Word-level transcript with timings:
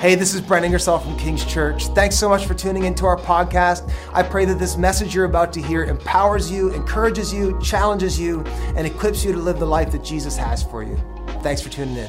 Hey, 0.00 0.14
this 0.14 0.32
is 0.32 0.40
Brent 0.40 0.64
Ingersoll 0.64 1.00
from 1.00 1.18
King's 1.18 1.44
Church. 1.44 1.88
Thanks 1.88 2.14
so 2.16 2.28
much 2.28 2.46
for 2.46 2.54
tuning 2.54 2.84
into 2.84 3.04
our 3.04 3.16
podcast. 3.16 3.92
I 4.12 4.22
pray 4.22 4.44
that 4.44 4.56
this 4.56 4.76
message 4.76 5.12
you're 5.12 5.24
about 5.24 5.52
to 5.54 5.60
hear 5.60 5.82
empowers 5.82 6.48
you, 6.52 6.72
encourages 6.72 7.34
you, 7.34 7.60
challenges 7.60 8.16
you, 8.16 8.42
and 8.76 8.86
equips 8.86 9.24
you 9.24 9.32
to 9.32 9.38
live 9.38 9.58
the 9.58 9.66
life 9.66 9.90
that 9.90 10.04
Jesus 10.04 10.36
has 10.36 10.62
for 10.62 10.84
you. 10.84 10.96
Thanks 11.42 11.60
for 11.60 11.68
tuning 11.68 11.96
in. 11.96 12.08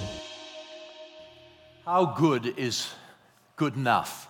How 1.83 2.05
good 2.05 2.53
is 2.59 2.93
good 3.55 3.75
enough? 3.75 4.29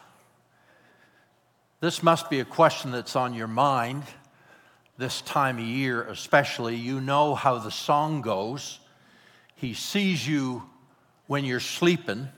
This 1.82 2.02
must 2.02 2.30
be 2.30 2.40
a 2.40 2.46
question 2.46 2.92
that's 2.92 3.18
on 3.18 3.34
your 3.34 3.48
mind 3.48 4.04
this 4.98 5.20
time 5.20 5.58
of 5.58 5.66
year, 5.66 6.04
especially. 6.04 6.78
You 6.78 7.02
know 7.02 7.36
how 7.36 7.58
the 7.58 7.72
song 7.72 8.22
goes. 8.22 8.80
He 9.54 9.74
sees 9.74 10.26
you 10.26 10.64
when 11.28 11.44
you're 11.44 11.60
sleeping 11.60 12.30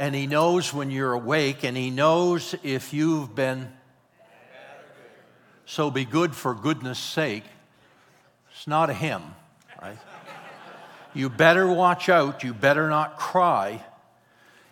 and 0.00 0.14
He 0.14 0.26
knows 0.26 0.72
when 0.72 0.90
you're 0.90 1.12
awake, 1.12 1.62
and 1.62 1.76
He 1.76 1.90
knows 1.90 2.54
if 2.62 2.94
you've 2.94 3.34
been. 3.34 3.70
So 5.66 5.90
be 5.90 6.06
good 6.06 6.34
for 6.34 6.54
goodness 6.54 6.98
sake. 6.98 7.44
It's 8.50 8.66
not 8.66 8.88
a 8.88 8.94
hymn, 8.94 9.22
right? 9.80 9.98
You 11.12 11.28
better 11.28 11.68
watch 11.68 12.08
out. 12.08 12.42
You 12.42 12.54
better 12.54 12.88
not 12.88 13.18
cry. 13.18 13.84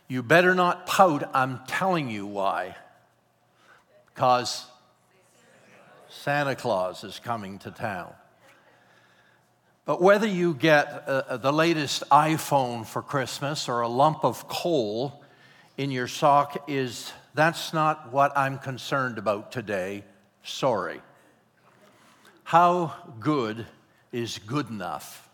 You 0.09 0.22
better 0.22 0.55
not 0.55 0.86
pout. 0.86 1.30
I'm 1.34 1.60
telling 1.66 2.08
you 2.08 2.27
why. 2.27 2.74
Because 4.06 4.64
Santa 6.08 6.56
Claus 6.56 7.05
is 7.05 7.20
coming 7.22 7.58
to 7.60 7.70
town. 7.70 8.14
But 9.88 10.02
whether 10.02 10.27
you 10.27 10.52
get 10.52 11.05
uh, 11.06 11.23
uh, 11.27 11.37
the 11.38 11.51
latest 11.51 12.05
iPhone 12.10 12.84
for 12.84 13.01
Christmas 13.01 13.70
or 13.70 13.80
a 13.80 13.88
lump 13.88 14.23
of 14.23 14.47
coal 14.47 15.24
in 15.78 15.91
your 15.91 16.06
sock 16.06 16.69
is 16.69 17.11
that's 17.33 17.73
not 17.73 18.12
what 18.12 18.37
I'm 18.37 18.59
concerned 18.59 19.16
about 19.16 19.50
today. 19.50 20.05
Sorry. 20.44 21.00
How 22.44 22.97
good 23.19 23.64
is 24.12 24.39
good 24.41 24.69
enough? 24.69 25.27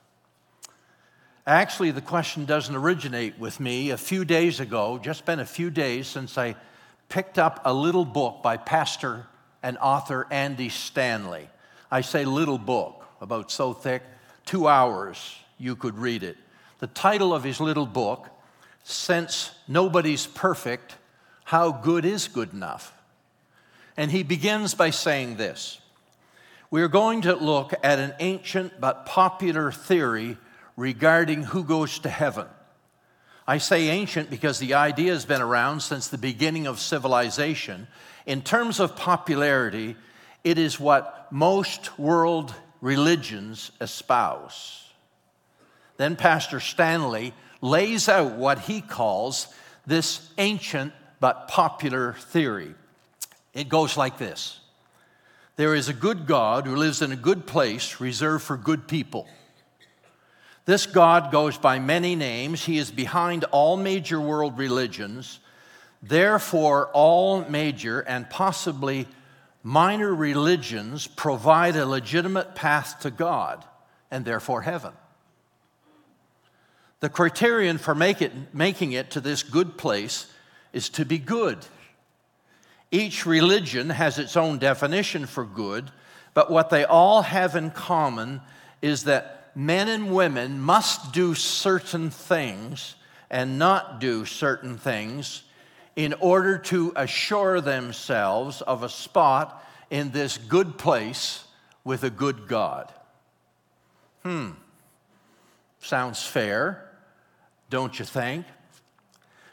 Actually, 1.49 1.91
the 1.91 2.01
question 2.01 2.45
doesn't 2.45 2.77
originate 2.77 3.37
with 3.41 3.59
me. 3.59 3.91
A 3.91 3.97
few 3.97 4.25
days 4.25 4.61
ago, 4.61 5.01
just 5.03 5.25
been 5.25 5.41
a 5.41 5.45
few 5.45 5.69
days 5.69 6.07
since 6.07 6.39
I 6.39 6.55
picked 7.09 7.41
up 7.41 7.61
a 7.65 7.75
little 7.75 8.05
book 8.05 8.41
by 8.41 8.57
pastor 8.57 9.27
and 9.65 9.77
author 9.79 10.29
Andy 10.31 10.69
Stanley. 10.69 11.49
I 11.91 12.03
say 12.03 12.25
little 12.25 12.59
book, 12.59 13.05
about 13.21 13.51
so 13.51 13.73
thick, 13.73 14.05
two 14.47 14.69
hours 14.69 15.39
you 15.59 15.77
could 15.77 15.99
read 15.99 16.23
it. 16.23 16.37
The 16.79 16.87
title 16.87 17.35
of 17.35 17.45
his 17.45 17.61
little 17.61 17.87
book, 17.87 18.29
Since 18.83 19.51
Nobody's 19.69 20.27
Perfect, 20.27 20.97
How 21.45 21.73
Good 21.73 22.05
is 22.05 22.29
Good 22.29 22.53
Enough? 22.53 22.93
And 23.97 24.11
he 24.11 24.23
begins 24.23 24.75
by 24.75 24.91
saying 24.91 25.37
this 25.37 25.81
We're 26.71 26.89
going 26.89 27.23
to 27.23 27.35
look 27.37 27.73
at 27.83 27.99
an 27.99 28.15
ancient 28.19 28.81
but 28.81 29.07
popular 29.07 29.71
theory 29.71 30.37
regarding 30.77 31.45
who 31.45 31.65
goes 31.65 31.99
to 32.01 32.09
heaven. 32.09 32.47
I 33.47 33.59
say 33.59 33.89
ancient 33.89 34.31
because 34.31 34.59
the 34.59 34.75
idea 34.75 35.13
has 35.13 35.27
been 35.27 35.43
around 35.43 35.81
since 35.81 36.09
the 36.09 36.19
beginning 36.19 36.67
of 36.67 36.81
civilization. 36.81 37.89
In 38.25 38.41
terms 38.41 38.81
of 38.81 38.97
popularity, 38.97 39.97
it 40.43 40.59
is 40.59 40.81
what 40.81 41.29
most 41.31 41.99
world 41.99 42.55
religions 42.85 43.73
espouse. 43.81 44.93
Then 45.97 46.17
Pastor 46.17 46.61
Stanley 46.61 47.33
lays 47.63 48.11
out 48.11 48.33
what 48.33 48.59
he 48.59 48.83
calls 48.83 49.49
this 49.87 50.31
ancient 50.37 50.93
but 51.19 51.49
popular 51.49 52.13
theory. 52.13 52.75
It 53.55 53.71
goes 53.71 53.97
like 53.97 54.19
this 54.19 54.61
There 55.57 55.75
is 55.75 55.89
a 55.89 55.95
good 55.95 56.27
God 56.27 56.67
who 56.67 56.77
lives 56.77 57.01
in 57.01 57.11
a 57.11 57.17
good 57.17 57.47
place 57.47 58.01
reserved 58.01 58.45
for 58.45 58.59
good 58.59 58.87
people. 58.87 59.27
This 60.67 60.85
God 60.85 61.33
goes 61.33 61.57
by 61.57 61.79
many 61.79 62.15
names. 62.15 62.65
He 62.65 62.77
is 62.77 62.91
behind 62.91 63.45
all 63.45 63.79
major 63.79 64.21
world 64.21 64.59
religions. 64.59 65.41
Therefore, 66.03 66.91
all 66.93 67.49
major 67.49 68.01
and 68.01 68.29
possibly 68.29 69.09
minor 69.65 70.15
religions 70.15 71.07
provide 71.09 71.75
a 71.75 71.87
legitimate 71.87 72.55
path 72.55 73.01
to 73.01 73.11
God 73.11 73.65
and 74.11 74.25
therefore 74.25 74.63
heaven. 74.63 74.93
The 77.01 77.09
criterion 77.09 77.79
for 77.79 78.01
it, 78.01 78.33
making 78.55 78.93
it 78.93 79.11
to 79.13 79.21
this 79.21 79.43
good 79.43 79.77
place 79.77 80.31
is 80.73 80.91
to 80.91 81.05
be 81.05 81.19
good. 81.19 81.59
Each 82.91 83.27
religion 83.27 83.91
has 83.91 84.19
its 84.19 84.37
own 84.37 84.59
definition 84.59 85.27
for 85.27 85.45
good, 85.45 85.91
but 86.35 86.51
what 86.51 86.71
they 86.71 86.85
all 86.85 87.23
have 87.23 87.57
in 87.57 87.71
common 87.71 88.43
is 88.83 89.05
that 89.05 89.51
men 89.55 89.89
and 89.89 90.15
women 90.15 90.61
must 90.61 91.13
do 91.13 91.35
certain 91.35 92.11
things 92.11 92.97
and 93.31 93.59
not 93.59 93.99
do 93.99 94.25
certain 94.27 94.77
things 94.77 95.43
in 95.97 96.15
order 96.15 96.59
to 96.59 96.93
assure 96.97 97.61
themselves 97.61 98.63
of 98.63 98.83
a 98.83 98.89
spot 98.89 99.65
in 99.91 100.11
this 100.11 100.39
good 100.39 100.77
place 100.77 101.45
with 101.85 102.03
a 102.03 102.11
good 102.11 102.49
God. 102.49 102.93
Hmm. 104.23 104.53
Sounds 105.81 106.25
fair, 106.25 106.91
don't 107.71 107.99
you 107.99 108.05
think? 108.05 108.47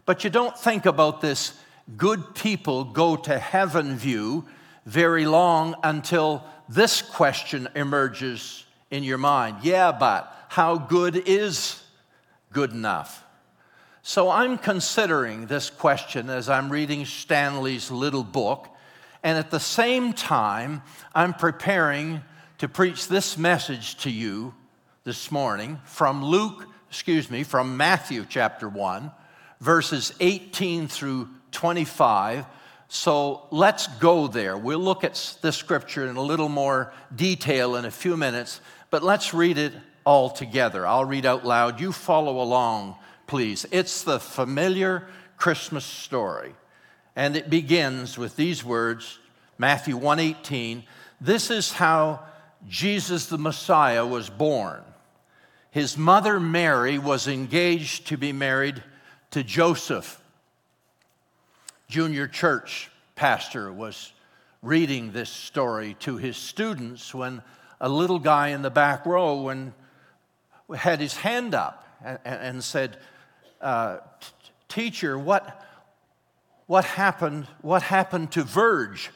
But 0.05 0.23
you 0.23 0.29
don't 0.29 0.57
think 0.57 0.85
about 0.85 1.21
this 1.21 1.53
good 1.97 2.35
people 2.35 2.85
go 2.85 3.15
to 3.15 3.37
heaven 3.37 3.97
view 3.97 4.45
very 4.85 5.25
long 5.25 5.75
until 5.83 6.43
this 6.69 7.01
question 7.01 7.67
emerges 7.75 8.65
in 8.89 9.03
your 9.03 9.17
mind. 9.17 9.57
Yeah, 9.61 9.91
but 9.91 10.33
how 10.49 10.77
good 10.77 11.15
is 11.15 11.83
good 12.51 12.71
enough? 12.71 13.23
So 14.03 14.31
I'm 14.31 14.57
considering 14.57 15.45
this 15.45 15.69
question 15.69 16.31
as 16.31 16.49
I'm 16.49 16.71
reading 16.71 17.05
Stanley's 17.05 17.91
little 17.91 18.23
book, 18.23 18.67
and 19.21 19.37
at 19.37 19.51
the 19.51 19.59
same 19.59 20.13
time, 20.13 20.81
I'm 21.13 21.35
preparing 21.35 22.21
to 22.57 22.67
preach 22.67 23.07
this 23.07 23.37
message 23.37 23.97
to 23.99 24.09
you 24.09 24.55
this 25.03 25.31
morning 25.31 25.79
from 25.85 26.25
Luke, 26.25 26.65
excuse 26.89 27.29
me, 27.29 27.43
from 27.43 27.77
Matthew 27.77 28.25
chapter 28.27 28.67
1, 28.67 29.11
verses 29.59 30.13
18 30.19 30.87
through 30.87 31.29
25. 31.51 32.45
So 32.87 33.45
let's 33.51 33.85
go 33.99 34.27
there. 34.27 34.57
We'll 34.57 34.79
look 34.79 35.03
at 35.03 35.37
this 35.43 35.57
scripture 35.57 36.07
in 36.07 36.15
a 36.15 36.23
little 36.23 36.49
more 36.49 36.91
detail 37.15 37.75
in 37.75 37.85
a 37.85 37.91
few 37.91 38.17
minutes, 38.17 38.61
but 38.89 39.03
let's 39.03 39.31
read 39.31 39.59
it 39.59 39.73
all 40.03 40.31
together. 40.31 40.87
I'll 40.87 41.05
read 41.05 41.27
out 41.27 41.45
loud. 41.45 41.79
You 41.79 41.91
follow 41.91 42.41
along 42.41 42.95
please. 43.31 43.65
It's 43.71 44.03
the 44.03 44.19
familiar 44.19 45.07
Christmas 45.37 45.85
story. 45.85 46.53
And 47.15 47.37
it 47.37 47.49
begins 47.49 48.17
with 48.17 48.35
these 48.35 48.61
words, 48.61 49.19
Matthew 49.57 49.95
1:18, 49.95 50.83
this 51.21 51.49
is 51.49 51.71
how 51.71 52.25
Jesus 52.67 53.27
the 53.27 53.37
Messiah 53.37 54.05
was 54.05 54.29
born. 54.29 54.83
His 55.69 55.97
mother 55.97 56.41
Mary 56.41 56.99
was 56.99 57.29
engaged 57.29 58.07
to 58.07 58.17
be 58.17 58.33
married 58.33 58.83
to 59.29 59.45
Joseph. 59.45 60.21
Junior 61.87 62.27
church 62.27 62.91
pastor 63.15 63.71
was 63.71 64.11
reading 64.61 65.13
this 65.13 65.29
story 65.29 65.93
to 66.01 66.17
his 66.17 66.35
students 66.35 67.13
when 67.13 67.41
a 67.79 67.87
little 67.87 68.19
guy 68.19 68.49
in 68.49 68.61
the 68.61 68.69
back 68.69 69.05
row 69.05 69.43
when 69.43 69.73
had 70.75 70.99
his 70.99 71.15
hand 71.15 71.55
up 71.55 71.87
and, 72.03 72.19
and 72.25 72.63
said, 72.63 72.97
uh, 73.61 73.97
teacher, 74.67 75.17
what, 75.17 75.65
what 76.67 76.85
happened, 76.85 77.47
what 77.61 77.83
happened 77.83 78.31
to 78.33 78.43
Verge? 78.43 79.11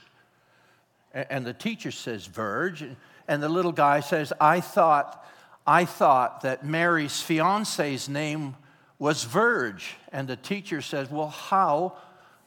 And 1.14 1.46
the 1.46 1.54
teacher 1.54 1.92
says, 1.92 2.26
Verge. 2.26 2.84
And 3.28 3.42
the 3.42 3.50
little 3.50 3.72
guy 3.72 4.02
says, 4.02 4.34
I 4.40 4.60
thought, 4.60 5.26
I 5.66 5.86
thought 5.86 6.42
that 6.42 6.66
Mary's 6.66 7.22
fiance's 7.22 8.08
name 8.08 8.56
was 9.00 9.24
Verge. 9.24 9.96
And 10.12 10.28
the 10.28 10.36
teacher 10.36 10.82
says, 10.82 11.10
Well, 11.10 11.30
how 11.30 11.98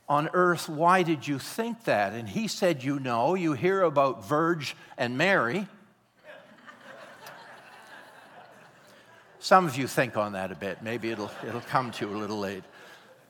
on 0.09 0.29
earth, 0.33 0.69
why 0.69 1.03
did 1.03 1.27
you 1.27 1.39
think 1.39 1.85
that? 1.85 2.13
And 2.13 2.29
he 2.29 2.49
said, 2.49 2.85
You 2.85 2.99
know, 3.01 3.35
you 3.35 3.55
hear 3.55 3.83
about 3.83 4.27
Verge 4.27 4.77
and 4.97 5.19
Mary. 5.19 5.67
Some 9.41 9.67
of 9.67 9.77
you 9.77 9.87
think 9.87 10.17
on 10.17 10.33
that 10.33 10.51
a 10.51 10.57
bit. 10.57 10.83
Maybe 10.83 11.11
it'll, 11.11 11.31
it'll 11.47 11.61
come 11.61 11.93
to 11.93 12.07
you 12.07 12.17
a 12.17 12.19
little 12.19 12.39
late. 12.39 12.65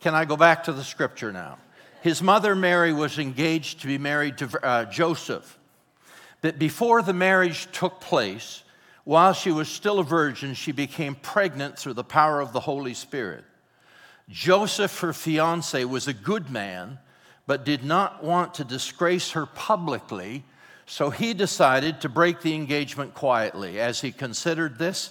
Can 0.00 0.14
I 0.14 0.24
go 0.24 0.36
back 0.36 0.64
to 0.64 0.72
the 0.72 0.84
scripture 0.84 1.32
now? 1.32 1.58
His 2.00 2.22
mother 2.22 2.54
Mary 2.54 2.92
was 2.92 3.18
engaged 3.18 3.80
to 3.80 3.86
be 3.86 3.98
married 3.98 4.38
to 4.38 4.64
uh, 4.64 4.84
Joseph. 4.86 5.58
But 6.40 6.58
before 6.58 7.02
the 7.02 7.12
marriage 7.12 7.70
took 7.72 8.00
place, 8.00 8.62
while 9.04 9.32
she 9.32 9.50
was 9.50 9.68
still 9.68 9.98
a 9.98 10.04
virgin, 10.04 10.54
she 10.54 10.72
became 10.72 11.14
pregnant 11.14 11.78
through 11.78 11.94
the 11.94 12.04
power 12.04 12.40
of 12.40 12.52
the 12.52 12.60
Holy 12.60 12.94
Spirit. 12.94 13.44
Joseph, 14.28 15.00
her 15.00 15.12
fiance, 15.12 15.84
was 15.84 16.06
a 16.06 16.12
good 16.12 16.50
man, 16.50 16.98
but 17.46 17.64
did 17.64 17.84
not 17.84 18.22
want 18.22 18.54
to 18.54 18.64
disgrace 18.64 19.32
her 19.32 19.46
publicly, 19.46 20.44
so 20.86 21.10
he 21.10 21.34
decided 21.34 22.00
to 22.00 22.08
break 22.08 22.42
the 22.42 22.54
engagement 22.54 23.14
quietly. 23.14 23.80
As 23.80 24.00
he 24.00 24.12
considered 24.12 24.78
this, 24.78 25.10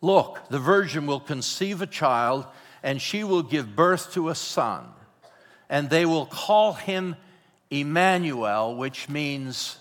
Look, 0.00 0.48
the 0.48 0.58
virgin 0.58 1.06
will 1.06 1.20
conceive 1.20 1.82
a 1.82 1.86
child, 1.86 2.46
and 2.82 3.00
she 3.02 3.24
will 3.24 3.42
give 3.42 3.74
birth 3.74 4.12
to 4.12 4.28
a 4.28 4.34
son, 4.34 4.84
and 5.68 5.90
they 5.90 6.06
will 6.06 6.26
call 6.26 6.74
him 6.74 7.16
Emmanuel, 7.70 8.76
which 8.76 9.08
means 9.08 9.78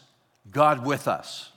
God 0.51 0.85
with 0.85 1.07
us. 1.07 1.51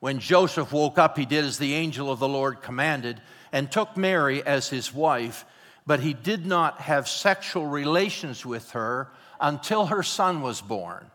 When 0.00 0.18
Joseph 0.18 0.72
woke 0.72 0.98
up, 0.98 1.16
he 1.16 1.24
did 1.24 1.44
as 1.44 1.58
the 1.58 1.74
angel 1.74 2.10
of 2.10 2.18
the 2.18 2.28
Lord 2.28 2.60
commanded 2.60 3.22
and 3.52 3.70
took 3.70 3.96
Mary 3.96 4.42
as 4.42 4.68
his 4.68 4.92
wife, 4.92 5.44
but 5.86 6.00
he 6.00 6.12
did 6.12 6.44
not 6.44 6.80
have 6.80 7.08
sexual 7.08 7.66
relations 7.66 8.44
with 8.44 8.72
her 8.72 9.08
until 9.40 9.86
her 9.86 10.02
son 10.02 10.42
was 10.42 10.60
born. 10.60 11.06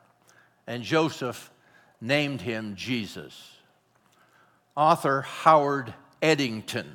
And 0.65 0.83
Joseph 0.83 1.51
named 1.99 2.41
him 2.41 2.75
Jesus. 2.75 3.57
Author 4.75 5.21
Howard 5.21 5.93
Edington 6.21 6.85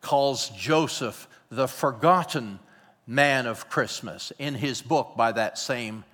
calls 0.00 0.48
Joseph 0.50 1.28
the 1.50 1.68
forgotten 1.68 2.58
man 3.06 3.46
of 3.46 3.68
Christmas 3.68 4.32
in 4.38 4.54
his 4.54 4.82
book 4.82 5.14
by 5.16 5.32
that 5.32 5.58
same 5.58 6.04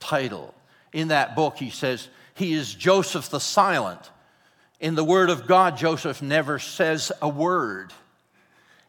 title. 0.00 0.54
In 0.92 1.08
that 1.08 1.34
book, 1.34 1.56
he 1.56 1.70
says, 1.70 2.08
He 2.34 2.52
is 2.52 2.74
Joseph 2.74 3.28
the 3.30 3.40
silent 3.40 4.10
in 4.84 4.96
the 4.96 5.04
Word 5.04 5.30
of 5.30 5.46
God, 5.46 5.78
Joseph 5.78 6.20
never 6.20 6.58
says 6.58 7.10
a 7.22 7.28
word. 7.28 7.92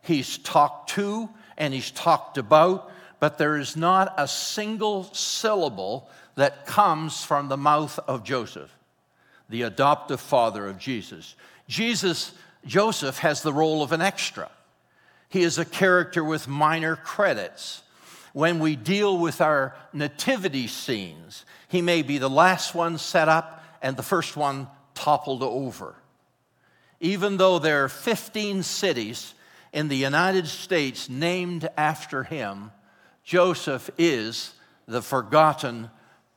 He's 0.02 0.38
talked 0.38 0.90
to 0.92 1.30
and 1.58 1.74
he's 1.74 1.92
talked 1.92 2.38
about, 2.38 2.92
but 3.22 3.38
there 3.38 3.56
is 3.56 3.78
not 3.78 4.14
a 4.18 4.28
single 4.28 5.06
syllable 5.14 6.10
that 6.36 6.66
comes 6.66 7.24
from 7.24 7.48
the 7.48 7.56
mouth 7.56 7.98
of 8.10 8.26
Joseph, 8.26 8.78
the 9.48 9.62
adoptive 9.62 10.20
father 10.20 10.68
of 10.68 10.78
Jesus. 10.78 11.36
Jesus, 11.70 12.34
Joseph, 12.66 13.20
has 13.20 13.42
the 13.42 13.54
role 13.54 13.84
of 13.84 13.92
an 13.92 14.02
extra. 14.02 14.50
He 15.30 15.44
is 15.44 15.58
a 15.58 15.66
character 15.66 16.24
with 16.24 16.48
minor 16.48 16.96
credits. 16.96 17.84
When 18.34 18.60
we 18.60 18.76
deal 18.76 19.18
with 19.18 19.40
our 19.42 19.76
nativity 19.94 20.68
scenes, 20.68 21.46
he 21.68 21.82
may 21.82 22.02
be 22.02 22.18
the 22.18 22.30
last 22.30 22.76
one 22.76 22.98
set 22.98 23.30
up 23.30 23.64
and 23.82 23.96
the 23.96 24.04
first 24.04 24.36
one 24.36 24.68
toppled 24.94 25.44
over. 25.44 25.96
Even 27.00 27.38
though 27.38 27.60
there 27.60 27.84
are 27.84 27.90
15 27.90 28.64
cities 28.64 29.34
in 29.72 29.88
the 29.90 29.98
United 29.98 30.48
States 30.48 31.10
named 31.10 31.70
after 31.78 32.24
him, 32.24 32.72
Joseph 33.24 33.90
is 33.98 34.54
the 34.88 35.02
forgotten 35.02 35.90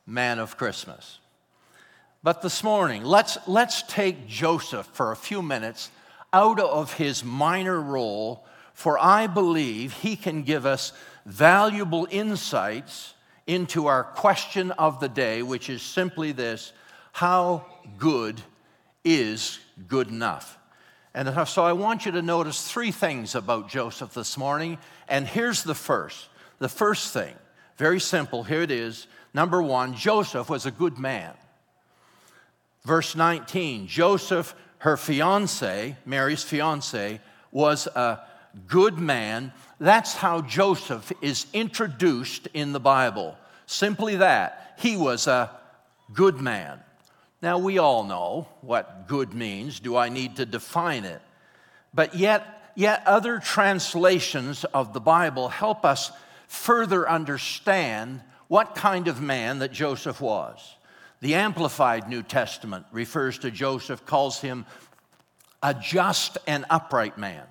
man 0.06 0.38
of 0.38 0.56
Christmas. 0.56 1.18
But 2.22 2.42
this 2.42 2.64
morning, 2.64 3.04
let's, 3.04 3.38
let's 3.46 3.82
take 3.82 4.26
Joseph 4.26 4.86
for 4.92 5.12
a 5.12 5.16
few 5.16 5.40
minutes 5.40 5.90
out 6.32 6.60
of 6.60 6.94
his 6.94 7.24
minor 7.24 7.80
role, 7.80 8.44
for 8.74 8.98
I 8.98 9.26
believe 9.26 9.92
he 9.92 10.16
can 10.16 10.42
give 10.42 10.66
us 10.66 10.92
valuable 11.24 12.06
insights 12.10 13.14
into 13.46 13.86
our 13.86 14.04
question 14.04 14.70
of 14.72 15.00
the 15.00 15.08
day, 15.08 15.42
which 15.42 15.70
is 15.70 15.82
simply 15.82 16.32
this 16.32 16.72
how 17.12 17.66
good 17.96 18.40
is 19.04 19.58
good 19.88 20.08
enough. 20.08 20.58
And 21.14 21.48
so 21.48 21.64
I 21.64 21.72
want 21.72 22.06
you 22.06 22.12
to 22.12 22.22
notice 22.22 22.70
three 22.70 22.92
things 22.92 23.34
about 23.34 23.68
Joseph 23.68 24.14
this 24.14 24.36
morning. 24.38 24.78
And 25.08 25.26
here's 25.26 25.64
the 25.64 25.74
first. 25.74 26.28
The 26.58 26.68
first 26.68 27.12
thing, 27.12 27.34
very 27.76 27.98
simple, 27.98 28.44
here 28.44 28.62
it 28.62 28.70
is. 28.70 29.06
Number 29.32 29.62
one, 29.62 29.94
Joseph 29.94 30.48
was 30.48 30.66
a 30.66 30.70
good 30.70 30.98
man. 30.98 31.32
Verse 32.84 33.16
19, 33.16 33.86
Joseph, 33.86 34.54
her 34.78 34.96
fiance, 34.96 35.96
Mary's 36.04 36.42
fiance, 36.42 37.20
was 37.50 37.86
a 37.88 38.20
good 38.66 38.98
man. 38.98 39.52
That's 39.80 40.14
how 40.14 40.42
Joseph 40.42 41.12
is 41.20 41.46
introduced 41.52 42.48
in 42.54 42.72
the 42.72 42.80
Bible. 42.80 43.36
Simply 43.66 44.16
that. 44.16 44.74
He 44.78 44.96
was 44.96 45.26
a 45.26 45.50
good 46.12 46.40
man. 46.40 46.80
Now, 47.40 47.58
we 47.58 47.78
all 47.78 48.04
know 48.04 48.48
what 48.62 49.06
good 49.06 49.34
means. 49.34 49.80
Do 49.80 49.96
I 49.96 50.08
need 50.08 50.36
to 50.36 50.46
define 50.46 51.04
it? 51.04 51.22
But 51.94 52.14
yet, 52.14 52.72
yet 52.74 53.02
other 53.06 53.38
translations 53.38 54.64
of 54.64 54.92
the 54.92 55.00
Bible 55.00 55.48
help 55.48 55.84
us 55.84 56.10
further 56.48 57.08
understand 57.08 58.22
what 58.48 58.74
kind 58.74 59.08
of 59.08 59.20
man 59.20 59.58
that 59.60 59.72
Joseph 59.72 60.20
was. 60.20 60.74
The 61.20 61.34
Amplified 61.34 62.08
New 62.08 62.22
Testament 62.22 62.86
refers 62.92 63.38
to 63.40 63.50
Joseph, 63.50 64.06
calls 64.06 64.40
him 64.40 64.66
a 65.62 65.74
just 65.74 66.38
and 66.46 66.64
upright 66.70 67.18
man. 67.18 67.44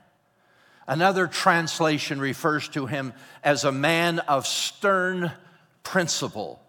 Another 0.88 1.28
translation 1.28 2.20
refers 2.20 2.70
to 2.70 2.86
him 2.86 3.12
as 3.44 3.66
a 3.66 3.72
man 3.72 4.20
of 4.20 4.48
stern 4.48 5.34
principle. 5.84 6.62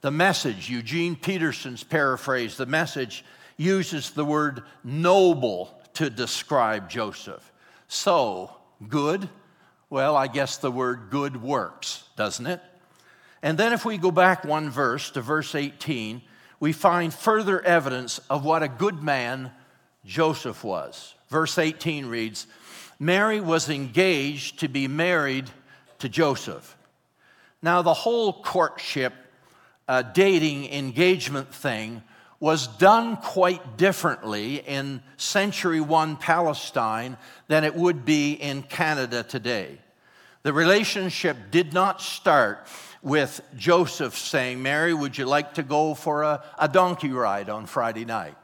The 0.00 0.10
message, 0.10 0.68
Eugene 0.68 1.14
Peterson's 1.14 1.84
paraphrase, 1.84 2.56
the 2.56 2.66
message 2.66 3.24
uses 3.56 4.10
the 4.10 4.24
word 4.24 4.64
noble 4.82 5.80
to 5.94 6.10
describe 6.10 6.90
Joseph. 6.90 7.52
So, 7.86 8.50
good, 8.88 9.28
well, 9.90 10.16
I 10.16 10.26
guess 10.26 10.56
the 10.56 10.72
word 10.72 11.08
good 11.10 11.40
works, 11.40 12.02
doesn't 12.16 12.46
it? 12.46 12.60
And 13.42 13.56
then 13.56 13.72
if 13.72 13.84
we 13.84 13.96
go 13.96 14.10
back 14.10 14.44
one 14.44 14.70
verse 14.70 15.10
to 15.12 15.20
verse 15.20 15.54
18, 15.54 16.22
we 16.62 16.70
find 16.70 17.12
further 17.12 17.60
evidence 17.62 18.20
of 18.30 18.44
what 18.44 18.62
a 18.62 18.68
good 18.68 19.02
man 19.02 19.50
Joseph 20.04 20.62
was. 20.62 21.12
Verse 21.28 21.58
18 21.58 22.06
reads 22.06 22.46
Mary 23.00 23.40
was 23.40 23.68
engaged 23.68 24.60
to 24.60 24.68
be 24.68 24.86
married 24.86 25.50
to 25.98 26.08
Joseph. 26.08 26.76
Now, 27.62 27.82
the 27.82 27.92
whole 27.92 28.44
courtship 28.44 29.12
uh, 29.88 30.02
dating 30.02 30.66
engagement 30.72 31.52
thing 31.52 32.00
was 32.38 32.68
done 32.68 33.16
quite 33.16 33.76
differently 33.76 34.58
in 34.58 35.02
century 35.16 35.80
one 35.80 36.16
Palestine 36.16 37.16
than 37.48 37.64
it 37.64 37.74
would 37.74 38.04
be 38.04 38.34
in 38.34 38.62
Canada 38.62 39.24
today. 39.24 39.80
The 40.44 40.52
relationship 40.52 41.36
did 41.50 41.72
not 41.72 42.00
start 42.00 42.68
with 43.02 43.40
Joseph 43.56 44.16
saying, 44.16 44.62
Mary, 44.62 44.94
would 44.94 45.18
you 45.18 45.26
like 45.26 45.54
to 45.54 45.62
go 45.62 45.94
for 45.94 46.22
a, 46.22 46.42
a 46.58 46.68
donkey 46.68 47.10
ride 47.10 47.50
on 47.50 47.66
Friday 47.66 48.04
night? 48.04 48.36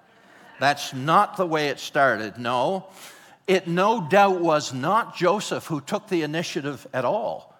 That's 0.58 0.92
not 0.92 1.36
the 1.36 1.46
way 1.46 1.68
it 1.68 1.78
started. 1.78 2.38
No, 2.38 2.88
it 3.46 3.68
no 3.68 4.06
doubt 4.08 4.40
was 4.40 4.74
not 4.74 5.16
Joseph 5.16 5.66
who 5.66 5.80
took 5.80 6.08
the 6.08 6.22
initiative 6.22 6.86
at 6.92 7.04
all. 7.04 7.56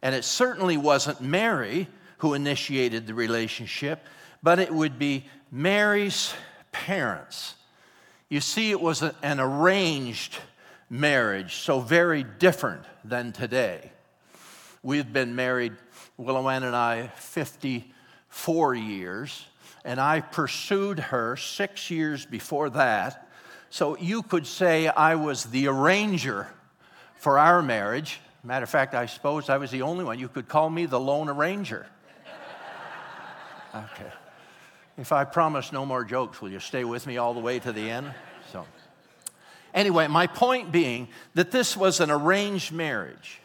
And 0.00 0.14
it 0.14 0.24
certainly 0.24 0.76
wasn't 0.76 1.20
Mary 1.20 1.88
who 2.18 2.34
initiated 2.34 3.06
the 3.06 3.14
relationship, 3.14 4.04
but 4.42 4.58
it 4.58 4.72
would 4.72 4.98
be 4.98 5.24
Mary's 5.50 6.32
parents. 6.72 7.54
You 8.28 8.40
see, 8.40 8.70
it 8.70 8.80
was 8.80 9.02
an 9.22 9.40
arranged 9.40 10.36
marriage, 10.90 11.56
so 11.56 11.80
very 11.80 12.24
different 12.24 12.84
than 13.04 13.32
today. 13.32 13.92
We've 14.82 15.10
been 15.10 15.34
married, 15.34 15.72
Willow 16.18 16.48
Ann 16.48 16.64
and 16.64 16.74
I, 16.74 17.06
54 17.14 18.74
years, 18.74 19.46
and 19.84 20.00
I 20.00 20.20
pursued 20.20 20.98
her 20.98 21.36
six 21.36 21.90
years 21.90 22.26
before 22.26 22.70
that. 22.70 23.28
So 23.70 23.96
you 23.96 24.22
could 24.22 24.46
say 24.46 24.88
I 24.88 25.14
was 25.14 25.44
the 25.44 25.68
arranger 25.68 26.48
for 27.14 27.38
our 27.38 27.62
marriage. 27.62 28.20
Matter 28.42 28.64
of 28.64 28.70
fact, 28.70 28.94
I 28.94 29.06
suppose 29.06 29.48
I 29.48 29.58
was 29.58 29.70
the 29.70 29.82
only 29.82 30.04
one. 30.04 30.18
You 30.18 30.28
could 30.28 30.48
call 30.48 30.68
me 30.68 30.86
the 30.86 30.98
lone 30.98 31.28
arranger. 31.28 31.86
Okay. 33.74 34.10
If 34.96 35.12
I 35.12 35.22
promise 35.24 35.70
no 35.72 35.86
more 35.86 36.04
jokes, 36.04 36.42
will 36.42 36.50
you 36.50 36.58
stay 36.58 36.82
with 36.82 37.06
me 37.06 37.18
all 37.18 37.32
the 37.32 37.40
way 37.40 37.60
to 37.60 37.72
the 37.72 37.88
end? 37.88 38.12
So, 38.50 38.66
anyway, 39.72 40.08
my 40.08 40.26
point 40.26 40.72
being 40.72 41.08
that 41.34 41.52
this 41.52 41.76
was 41.76 42.00
an 42.00 42.10
arranged 42.10 42.72
marriage. 42.72 43.40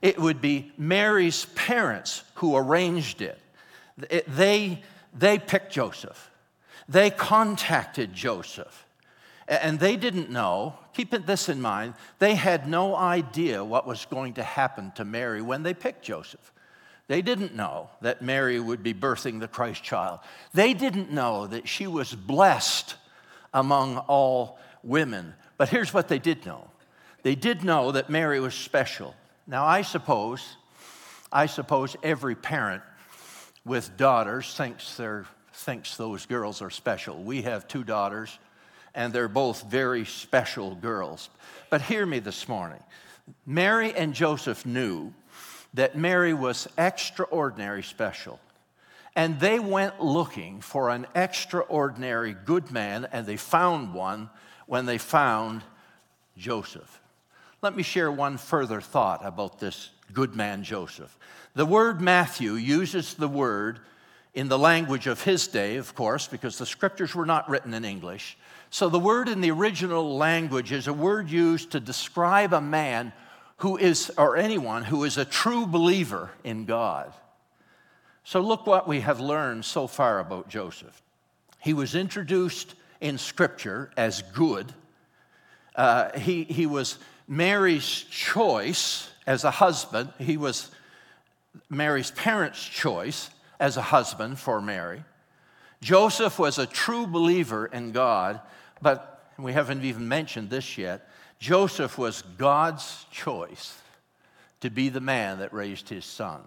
It 0.00 0.18
would 0.18 0.40
be 0.40 0.72
Mary's 0.78 1.44
parents 1.46 2.22
who 2.34 2.56
arranged 2.56 3.20
it. 3.22 3.38
they, 4.28 4.82
they 5.12 5.38
picked 5.38 5.72
Joseph, 5.72 6.30
they 6.88 7.10
contacted 7.10 8.12
Joseph. 8.12 8.84
And 9.48 9.80
they 9.80 9.96
didn't 9.96 10.28
know, 10.28 10.74
keep 10.92 11.10
this 11.10 11.48
in 11.48 11.62
mind, 11.62 11.94
they 12.18 12.34
had 12.34 12.68
no 12.68 12.94
idea 12.94 13.64
what 13.64 13.86
was 13.86 14.04
going 14.04 14.34
to 14.34 14.42
happen 14.42 14.92
to 14.96 15.06
Mary 15.06 15.40
when 15.40 15.62
they 15.62 15.72
picked 15.72 16.04
Joseph. 16.04 16.52
They 17.06 17.22
didn't 17.22 17.54
know 17.54 17.88
that 18.02 18.20
Mary 18.20 18.60
would 18.60 18.82
be 18.82 18.92
birthing 18.92 19.40
the 19.40 19.48
Christ 19.48 19.82
child. 19.82 20.20
They 20.52 20.74
didn't 20.74 21.10
know 21.10 21.46
that 21.46 21.66
she 21.66 21.86
was 21.86 22.14
blessed 22.14 22.96
among 23.54 23.96
all 23.96 24.58
women. 24.82 25.32
But 25.56 25.70
here's 25.70 25.94
what 25.94 26.08
they 26.08 26.18
did 26.18 26.44
know 26.44 26.70
they 27.22 27.34
did 27.34 27.64
know 27.64 27.92
that 27.92 28.10
Mary 28.10 28.38
was 28.38 28.54
special. 28.54 29.14
Now, 29.50 29.64
I 29.64 29.80
suppose, 29.80 30.56
I 31.32 31.46
suppose 31.46 31.96
every 32.02 32.34
parent 32.34 32.82
with 33.64 33.96
daughters 33.96 34.54
thinks, 34.54 35.00
thinks 35.54 35.96
those 35.96 36.26
girls 36.26 36.60
are 36.60 36.68
special. 36.68 37.22
We 37.22 37.40
have 37.42 37.66
two 37.66 37.82
daughters, 37.82 38.38
and 38.94 39.10
they're 39.10 39.26
both 39.26 39.62
very 39.62 40.04
special 40.04 40.74
girls. 40.74 41.30
But 41.70 41.80
hear 41.80 42.04
me 42.04 42.18
this 42.18 42.46
morning 42.46 42.82
Mary 43.46 43.94
and 43.94 44.12
Joseph 44.12 44.66
knew 44.66 45.14
that 45.72 45.96
Mary 45.96 46.34
was 46.34 46.68
extraordinary 46.76 47.82
special. 47.82 48.38
And 49.16 49.40
they 49.40 49.58
went 49.58 49.98
looking 49.98 50.60
for 50.60 50.90
an 50.90 51.06
extraordinary 51.14 52.34
good 52.34 52.70
man, 52.70 53.08
and 53.12 53.26
they 53.26 53.38
found 53.38 53.94
one 53.94 54.28
when 54.66 54.84
they 54.84 54.98
found 54.98 55.62
Joseph. 56.36 57.00
Let 57.60 57.74
me 57.76 57.82
share 57.82 58.10
one 58.10 58.38
further 58.38 58.80
thought 58.80 59.24
about 59.24 59.58
this 59.58 59.90
good 60.12 60.36
man 60.36 60.62
Joseph. 60.62 61.16
The 61.54 61.66
word 61.66 62.00
Matthew 62.00 62.52
uses 62.52 63.14
the 63.14 63.28
word 63.28 63.80
in 64.32 64.48
the 64.48 64.58
language 64.58 65.08
of 65.08 65.22
his 65.22 65.48
day, 65.48 65.76
of 65.76 65.94
course, 65.96 66.28
because 66.28 66.58
the 66.58 66.66
scriptures 66.66 67.16
were 67.16 67.26
not 67.26 67.48
written 67.48 67.74
in 67.74 67.84
English. 67.84 68.38
So 68.70 68.88
the 68.88 68.98
word 68.98 69.28
in 69.28 69.40
the 69.40 69.50
original 69.50 70.16
language 70.16 70.70
is 70.70 70.86
a 70.86 70.92
word 70.92 71.30
used 71.30 71.72
to 71.72 71.80
describe 71.80 72.52
a 72.52 72.60
man 72.60 73.12
who 73.56 73.76
is, 73.76 74.12
or 74.16 74.36
anyone 74.36 74.84
who 74.84 75.02
is 75.02 75.18
a 75.18 75.24
true 75.24 75.66
believer 75.66 76.30
in 76.44 76.64
God. 76.64 77.12
So 78.22 78.40
look 78.40 78.68
what 78.68 78.86
we 78.86 79.00
have 79.00 79.18
learned 79.18 79.64
so 79.64 79.88
far 79.88 80.20
about 80.20 80.48
Joseph. 80.48 81.02
He 81.58 81.74
was 81.74 81.96
introduced 81.96 82.76
in 83.00 83.18
Scripture 83.18 83.90
as 83.96 84.22
good. 84.22 84.72
Uh, 85.74 86.16
he, 86.16 86.44
he 86.44 86.66
was 86.66 86.98
Mary's 87.28 87.86
choice 87.86 89.10
as 89.26 89.44
a 89.44 89.50
husband. 89.50 90.10
He 90.18 90.38
was 90.38 90.70
Mary's 91.68 92.10
parents' 92.10 92.64
choice 92.64 93.30
as 93.60 93.76
a 93.76 93.82
husband 93.82 94.38
for 94.38 94.60
Mary. 94.60 95.04
Joseph 95.80 96.38
was 96.38 96.58
a 96.58 96.66
true 96.66 97.06
believer 97.06 97.66
in 97.66 97.92
God, 97.92 98.40
but 98.80 99.30
we 99.38 99.52
haven't 99.52 99.84
even 99.84 100.08
mentioned 100.08 100.50
this 100.50 100.78
yet. 100.78 101.08
Joseph 101.38 101.98
was 101.98 102.22
God's 102.36 103.06
choice 103.12 103.78
to 104.60 104.70
be 104.70 104.88
the 104.88 105.00
man 105.00 105.38
that 105.38 105.52
raised 105.52 105.88
his 105.88 106.04
son. 106.04 106.40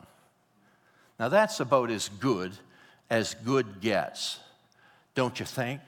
Now, 1.19 1.29
that's 1.29 1.59
about 1.59 1.91
as 1.91 2.09
good 2.09 2.51
as 3.09 3.35
good 3.45 3.79
gets, 3.79 4.39
don't 5.15 5.39
you 5.39 5.45
think? 5.45 5.81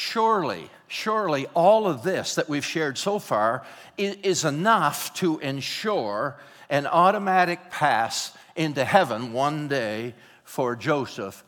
Surely, 0.00 0.70
surely 0.88 1.46
all 1.48 1.86
of 1.86 2.02
this 2.02 2.36
that 2.36 2.48
we've 2.48 2.64
shared 2.64 2.96
so 2.96 3.18
far 3.18 3.66
is 3.98 4.46
enough 4.46 5.12
to 5.12 5.38
ensure 5.40 6.38
an 6.70 6.86
automatic 6.86 7.70
pass 7.70 8.32
into 8.56 8.82
heaven 8.82 9.34
one 9.34 9.68
day 9.68 10.14
for 10.42 10.74
Joseph, 10.74 11.44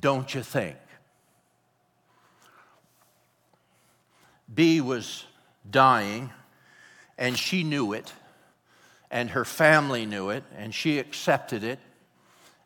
don't 0.00 0.34
you 0.34 0.42
think? 0.42 0.78
B 4.52 4.80
was 4.80 5.26
dying, 5.70 6.30
and 7.18 7.38
she 7.38 7.64
knew 7.64 7.92
it, 7.92 8.10
and 9.10 9.28
her 9.28 9.44
family 9.44 10.06
knew 10.06 10.30
it, 10.30 10.42
and 10.56 10.74
she 10.74 10.98
accepted 10.98 11.62
it, 11.62 11.80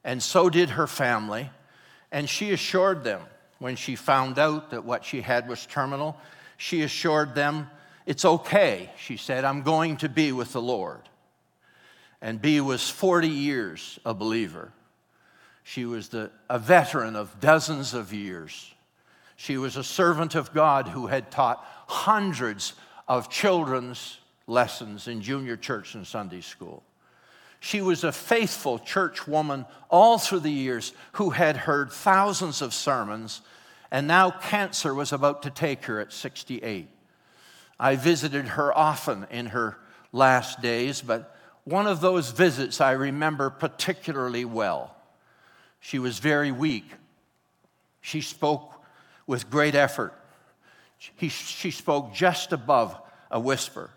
and 0.04 0.22
so 0.22 0.48
did 0.48 0.70
her 0.70 0.86
family. 0.86 1.50
And 2.12 2.30
she 2.30 2.52
assured 2.52 3.02
them 3.02 3.22
when 3.62 3.76
she 3.76 3.94
found 3.94 4.38
out 4.40 4.70
that 4.70 4.84
what 4.84 5.04
she 5.04 5.20
had 5.20 5.48
was 5.48 5.64
terminal, 5.66 6.16
she 6.56 6.82
assured 6.82 7.34
them, 7.34 7.70
It's 8.06 8.24
okay, 8.24 8.90
she 8.98 9.16
said, 9.16 9.44
I'm 9.44 9.62
going 9.62 9.98
to 9.98 10.08
be 10.08 10.32
with 10.32 10.52
the 10.52 10.60
Lord. 10.60 11.00
And 12.20 12.42
B 12.42 12.60
was 12.60 12.90
40 12.90 13.28
years 13.28 14.00
a 14.04 14.14
believer. 14.14 14.72
She 15.62 15.84
was 15.84 16.08
the, 16.08 16.32
a 16.50 16.58
veteran 16.58 17.14
of 17.14 17.38
dozens 17.40 17.94
of 17.94 18.12
years. 18.12 18.74
She 19.36 19.56
was 19.56 19.76
a 19.76 19.84
servant 19.84 20.34
of 20.34 20.52
God 20.52 20.88
who 20.88 21.06
had 21.06 21.30
taught 21.30 21.64
hundreds 21.86 22.74
of 23.06 23.30
children's 23.30 24.18
lessons 24.48 25.06
in 25.06 25.20
junior 25.22 25.56
church 25.56 25.94
and 25.94 26.04
Sunday 26.04 26.40
school. 26.40 26.82
She 27.64 27.80
was 27.80 28.02
a 28.02 28.10
faithful 28.10 28.80
church 28.80 29.28
woman 29.28 29.66
all 29.88 30.18
through 30.18 30.40
the 30.40 30.50
years 30.50 30.92
who 31.12 31.30
had 31.30 31.56
heard 31.56 31.92
thousands 31.92 32.60
of 32.60 32.74
sermons, 32.74 33.40
and 33.88 34.08
now 34.08 34.32
cancer 34.32 34.92
was 34.92 35.12
about 35.12 35.44
to 35.44 35.50
take 35.50 35.84
her 35.84 36.00
at 36.00 36.12
68. 36.12 36.88
I 37.78 37.94
visited 37.94 38.48
her 38.48 38.76
often 38.76 39.28
in 39.30 39.46
her 39.46 39.78
last 40.10 40.60
days, 40.60 41.02
but 41.02 41.36
one 41.62 41.86
of 41.86 42.00
those 42.00 42.32
visits 42.32 42.80
I 42.80 42.90
remember 42.92 43.48
particularly 43.48 44.44
well. 44.44 44.96
She 45.78 46.00
was 46.00 46.18
very 46.18 46.50
weak. 46.50 46.90
She 48.00 48.22
spoke 48.22 48.74
with 49.24 49.50
great 49.50 49.76
effort. 49.76 50.14
He, 50.98 51.28
she 51.28 51.70
spoke 51.70 52.12
just 52.12 52.52
above 52.52 53.00
a 53.30 53.38
whisper. 53.38 53.90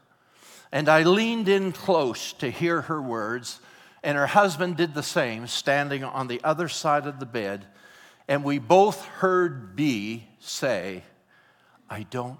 And 0.76 0.90
I 0.90 1.04
leaned 1.04 1.48
in 1.48 1.72
close 1.72 2.34
to 2.34 2.52
hear 2.52 2.82
her 2.82 3.02
words, 3.02 3.62
and 4.04 4.18
her 4.18 4.28
husband 4.28 4.76
did 4.76 4.94
the 4.94 5.02
same, 5.02 5.48
standing 5.48 6.04
on 6.04 6.28
the 6.28 6.42
other 6.44 6.68
side 6.68 7.08
of 7.08 7.18
the 7.18 7.26
bed. 7.26 7.66
And 8.28 8.44
we 8.44 8.60
both 8.60 9.06
heard 9.06 9.78
B 9.78 10.28
say, 10.40 11.04
I 11.90 12.04
don't 12.04 12.38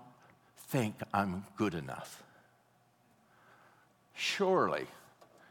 think 0.68 0.96
I'm 1.14 1.46
good 1.56 1.74
enough. 1.76 2.24
Surely, 4.14 4.88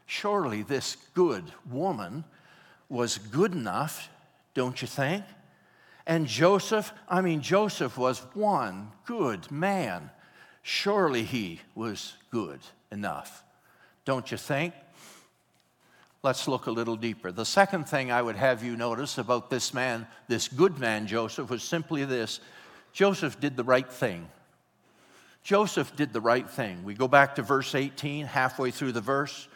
surely 0.05 0.61
this 0.61 0.95
good 1.15 1.51
woman 1.67 2.23
was 2.87 3.17
good 3.17 3.53
enough, 3.53 4.09
don't 4.53 4.79
you 4.79 4.87
think? 4.87 5.23
And 6.05 6.27
Joseph, 6.27 6.93
I 7.09 7.21
mean, 7.21 7.41
Joseph 7.41 7.97
was 7.97 8.19
one 8.35 8.91
good 9.07 9.49
man. 9.51 10.11
Surely 10.61 11.23
he 11.23 11.61
was 11.73 12.13
good 12.29 12.59
enough, 12.91 13.43
don't 14.05 14.29
you 14.31 14.37
think? 14.37 14.73
Let's 16.23 16.47
look 16.47 16.65
a 16.65 16.71
little 16.71 16.95
deeper. 16.95 17.31
The 17.31 17.45
second 17.45 17.87
thing 17.87 18.11
I 18.11 18.21
would 18.21 18.35
have 18.35 18.63
you 18.63 18.75
notice 18.75 19.19
about 19.19 19.51
this 19.51 19.75
man, 19.75 20.07
this 20.27 20.47
good 20.47 20.79
man 20.79 21.05
Joseph, 21.05 21.49
was 21.51 21.61
simply 21.61 22.03
this 22.03 22.39
Joseph 22.93 23.39
did 23.39 23.55
the 23.55 23.63
right 23.63 23.87
thing. 23.87 24.27
Joseph 25.43 25.95
did 25.95 26.13
the 26.13 26.21
right 26.21 26.49
thing. 26.49 26.83
We 26.83 26.95
go 26.95 27.07
back 27.07 27.35
to 27.35 27.43
verse 27.43 27.75
18, 27.75 28.25
halfway 28.25 28.71
through 28.71 28.93
the 28.93 29.01
verse. 29.01 29.47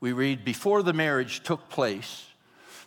We 0.00 0.12
read, 0.12 0.44
Before 0.46 0.82
the 0.82 0.94
marriage 0.94 1.42
took 1.42 1.68
place, 1.68 2.26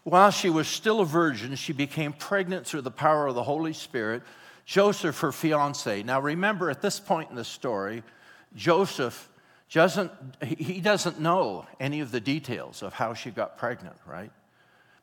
while 0.04 0.32
she 0.32 0.50
was 0.50 0.68
still 0.68 1.02
a 1.02 1.06
virgin, 1.06 1.56
she 1.56 1.74
became 1.74 2.14
pregnant 2.14 2.66
through 2.66 2.82
the 2.82 2.90
power 2.90 3.28
of 3.28 3.36
the 3.36 3.44
Holy 3.44 3.74
Spirit. 3.74 4.24
Joseph, 4.66 5.20
her 5.20 5.32
fiance. 5.32 6.02
Now 6.02 6.20
remember, 6.20 6.72
at 6.72 6.82
this 6.82 7.00
point 7.00 7.30
in 7.30 7.36
the 7.36 7.44
story, 7.44 8.02
Joseph 8.56 9.30
doesn't, 9.74 10.12
he 10.46 10.80
doesn't 10.80 11.20
know 11.20 11.66
any 11.80 12.00
of 12.00 12.12
the 12.12 12.20
details 12.20 12.82
of 12.82 12.94
how 12.94 13.14
she 13.14 13.32
got 13.32 13.58
pregnant, 13.58 13.96
right? 14.06 14.32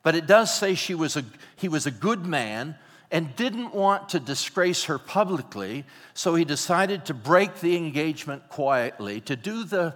But 0.01 0.15
it 0.15 0.27
does 0.27 0.53
say 0.53 0.75
she 0.75 0.95
was 0.95 1.17
a, 1.17 1.23
he 1.55 1.67
was 1.67 1.85
a 1.85 1.91
good 1.91 2.25
man 2.25 2.75
and 3.11 3.35
didn't 3.35 3.73
want 3.73 4.09
to 4.09 4.19
disgrace 4.19 4.85
her 4.85 4.97
publicly, 4.97 5.85
so 6.13 6.35
he 6.35 6.45
decided 6.45 7.05
to 7.05 7.13
break 7.13 7.59
the 7.59 7.77
engagement 7.77 8.49
quietly, 8.49 9.21
to 9.21 9.35
do 9.35 9.63
the 9.63 9.95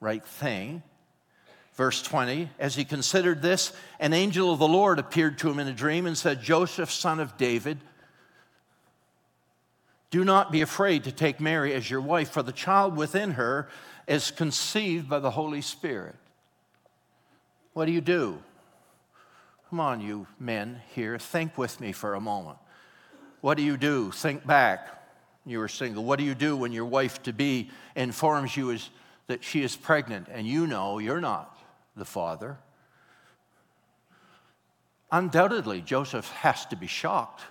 right 0.00 0.24
thing. 0.24 0.82
Verse 1.74 2.02
20, 2.02 2.50
as 2.58 2.74
he 2.76 2.84
considered 2.84 3.42
this, 3.42 3.72
an 3.98 4.12
angel 4.12 4.52
of 4.52 4.58
the 4.58 4.68
Lord 4.68 4.98
appeared 4.98 5.38
to 5.38 5.50
him 5.50 5.58
in 5.58 5.66
a 5.66 5.72
dream 5.72 6.06
and 6.06 6.16
said, 6.16 6.42
Joseph, 6.42 6.90
son 6.90 7.18
of 7.18 7.36
David, 7.36 7.78
do 10.10 10.24
not 10.24 10.52
be 10.52 10.60
afraid 10.60 11.04
to 11.04 11.12
take 11.12 11.40
Mary 11.40 11.72
as 11.74 11.90
your 11.90 12.00
wife, 12.00 12.30
for 12.30 12.42
the 12.42 12.52
child 12.52 12.96
within 12.96 13.32
her 13.32 13.68
is 14.06 14.30
conceived 14.30 15.08
by 15.08 15.18
the 15.18 15.30
Holy 15.30 15.60
Spirit. 15.60 16.14
What 17.72 17.86
do 17.86 17.92
you 17.92 18.00
do? 18.00 18.40
Come 19.70 19.80
on, 19.80 20.00
you 20.00 20.26
men 20.38 20.80
here, 20.94 21.18
think 21.18 21.58
with 21.58 21.80
me 21.80 21.92
for 21.92 22.14
a 22.14 22.20
moment. 22.20 22.58
What 23.40 23.56
do 23.56 23.62
you 23.62 23.76
do? 23.76 24.10
Think 24.12 24.46
back. 24.46 25.02
You 25.44 25.58
were 25.58 25.68
single. 25.68 26.04
What 26.04 26.18
do 26.18 26.24
you 26.24 26.34
do 26.34 26.56
when 26.56 26.72
your 26.72 26.86
wife 26.86 27.22
to 27.24 27.32
be 27.32 27.70
informs 27.94 28.56
you 28.56 28.70
is 28.70 28.88
that 29.26 29.42
she 29.42 29.62
is 29.62 29.76
pregnant 29.76 30.28
and 30.30 30.46
you 30.46 30.66
know 30.66 30.98
you're 30.98 31.20
not 31.20 31.58
the 31.96 32.04
father, 32.04 32.58
undoubtedly 35.10 35.80
Joseph 35.80 36.28
has 36.30 36.66
to 36.66 36.76
be 36.76 36.86
shocked. 36.86 37.42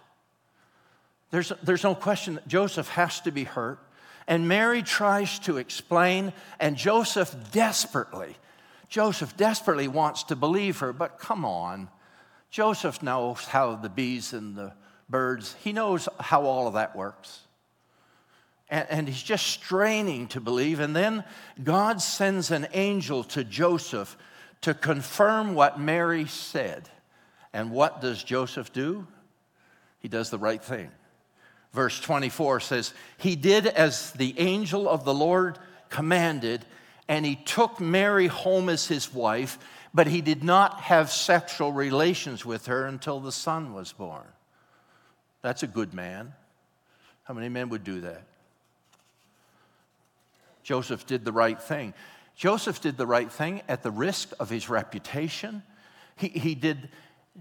There's, 1.33 1.51
there's 1.63 1.83
no 1.83 1.95
question 1.95 2.35
that 2.35 2.47
Joseph 2.47 2.89
has 2.89 3.19
to 3.21 3.31
be 3.31 3.43
hurt. 3.43 3.79
And 4.27 4.47
Mary 4.47 4.83
tries 4.83 5.39
to 5.39 5.57
explain, 5.57 6.31
and 6.59 6.77
Joseph 6.77 7.35
desperately, 7.51 8.37
Joseph 8.87 9.35
desperately 9.35 9.87
wants 9.87 10.25
to 10.25 10.35
believe 10.35 10.77
her, 10.77 10.93
but 10.93 11.17
come 11.17 11.43
on. 11.43 11.89
Joseph 12.51 13.01
knows 13.01 13.45
how 13.45 13.73
the 13.73 13.89
bees 13.89 14.31
and 14.31 14.55
the 14.55 14.73
birds, 15.09 15.55
he 15.63 15.73
knows 15.73 16.07
how 16.19 16.43
all 16.43 16.67
of 16.67 16.75
that 16.75 16.95
works. 16.95 17.39
And, 18.69 18.85
and 18.91 19.07
he's 19.07 19.23
just 19.23 19.47
straining 19.47 20.27
to 20.27 20.39
believe. 20.39 20.79
And 20.79 20.95
then 20.95 21.23
God 21.63 21.99
sends 21.99 22.51
an 22.51 22.67
angel 22.73 23.23
to 23.23 23.43
Joseph 23.43 24.17
to 24.61 24.75
confirm 24.75 25.55
what 25.55 25.79
Mary 25.79 26.27
said. 26.27 26.89
And 27.53 27.71
what 27.71 28.01
does 28.01 28.23
Joseph 28.23 28.71
do? 28.71 29.07
He 29.97 30.07
does 30.07 30.29
the 30.29 30.37
right 30.37 30.63
thing. 30.63 30.91
Verse 31.73 31.99
24 31.99 32.59
says, 32.59 32.93
He 33.17 33.35
did 33.35 33.65
as 33.65 34.11
the 34.13 34.39
angel 34.39 34.87
of 34.87 35.05
the 35.05 35.13
Lord 35.13 35.57
commanded, 35.89 36.65
and 37.07 37.25
he 37.25 37.35
took 37.35 37.79
Mary 37.79 38.27
home 38.27 38.69
as 38.69 38.87
his 38.87 39.13
wife, 39.13 39.57
but 39.93 40.07
he 40.07 40.21
did 40.21 40.43
not 40.43 40.81
have 40.81 41.11
sexual 41.11 41.71
relations 41.71 42.45
with 42.45 42.67
her 42.67 42.85
until 42.85 43.19
the 43.19 43.31
son 43.31 43.73
was 43.73 43.91
born. 43.91 44.25
That's 45.41 45.63
a 45.63 45.67
good 45.67 45.93
man. 45.93 46.33
How 47.23 47.33
many 47.33 47.49
men 47.49 47.69
would 47.69 47.83
do 47.83 48.01
that? 48.01 48.23
Joseph 50.63 51.05
did 51.05 51.25
the 51.25 51.31
right 51.31 51.61
thing. 51.61 51.93
Joseph 52.35 52.81
did 52.81 52.97
the 52.97 53.05
right 53.07 53.31
thing 53.31 53.61
at 53.67 53.83
the 53.83 53.91
risk 53.91 54.31
of 54.39 54.49
his 54.49 54.69
reputation. 54.69 55.63
He, 56.15 56.29
he 56.29 56.55
did, 56.55 56.89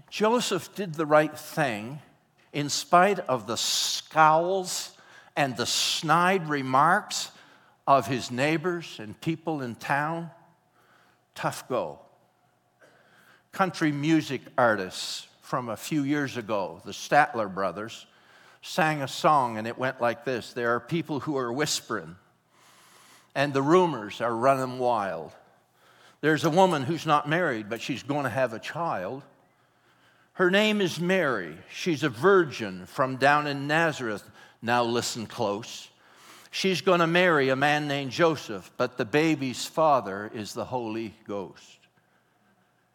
Joseph 0.09 0.73
did 0.75 0.95
the 0.95 1.05
right 1.05 1.37
thing 1.37 1.99
in 2.53 2.69
spite 2.69 3.19
of 3.19 3.47
the 3.47 3.57
scowls 3.57 4.91
and 5.35 5.57
the 5.57 5.65
snide 5.65 6.47
remarks 6.47 7.31
of 7.87 8.07
his 8.07 8.31
neighbors 8.31 8.97
and 8.99 9.19
people 9.19 9.61
in 9.61 9.75
town. 9.75 10.29
Tough 11.35 11.67
go. 11.67 11.99
Country 13.51 13.91
music 13.91 14.41
artists 14.57 15.27
from 15.41 15.69
a 15.69 15.75
few 15.77 16.03
years 16.03 16.37
ago, 16.37 16.81
the 16.85 16.91
Statler 16.91 17.53
brothers, 17.53 18.05
sang 18.61 19.01
a 19.01 19.07
song 19.07 19.57
and 19.57 19.67
it 19.67 19.77
went 19.77 19.99
like 19.99 20.23
this 20.23 20.53
There 20.53 20.73
are 20.75 20.79
people 20.79 21.19
who 21.19 21.37
are 21.37 21.51
whispering, 21.51 22.15
and 23.35 23.53
the 23.53 23.61
rumors 23.61 24.21
are 24.21 24.35
running 24.35 24.79
wild. 24.79 25.31
There's 26.21 26.45
a 26.45 26.49
woman 26.49 26.83
who's 26.83 27.05
not 27.05 27.27
married, 27.27 27.69
but 27.69 27.81
she's 27.81 28.01
going 28.01 28.23
to 28.23 28.29
have 28.29 28.53
a 28.53 28.59
child. 28.59 29.23
Her 30.33 30.49
name 30.49 30.81
is 30.81 30.99
Mary. 30.99 31.55
She's 31.71 32.03
a 32.03 32.09
virgin 32.09 32.87
from 32.87 33.17
down 33.17 33.45
in 33.45 33.67
Nazareth. 33.67 34.23
Now, 34.61 34.83
listen 34.83 35.27
close. 35.27 35.89
She's 36.49 36.81
going 36.81 37.01
to 37.01 37.07
marry 37.07 37.49
a 37.49 37.55
man 37.55 37.87
named 37.87 38.11
Joseph, 38.11 38.71
but 38.77 38.97
the 38.97 39.05
baby's 39.05 39.65
father 39.65 40.31
is 40.33 40.53
the 40.53 40.65
Holy 40.65 41.13
Ghost. 41.27 41.79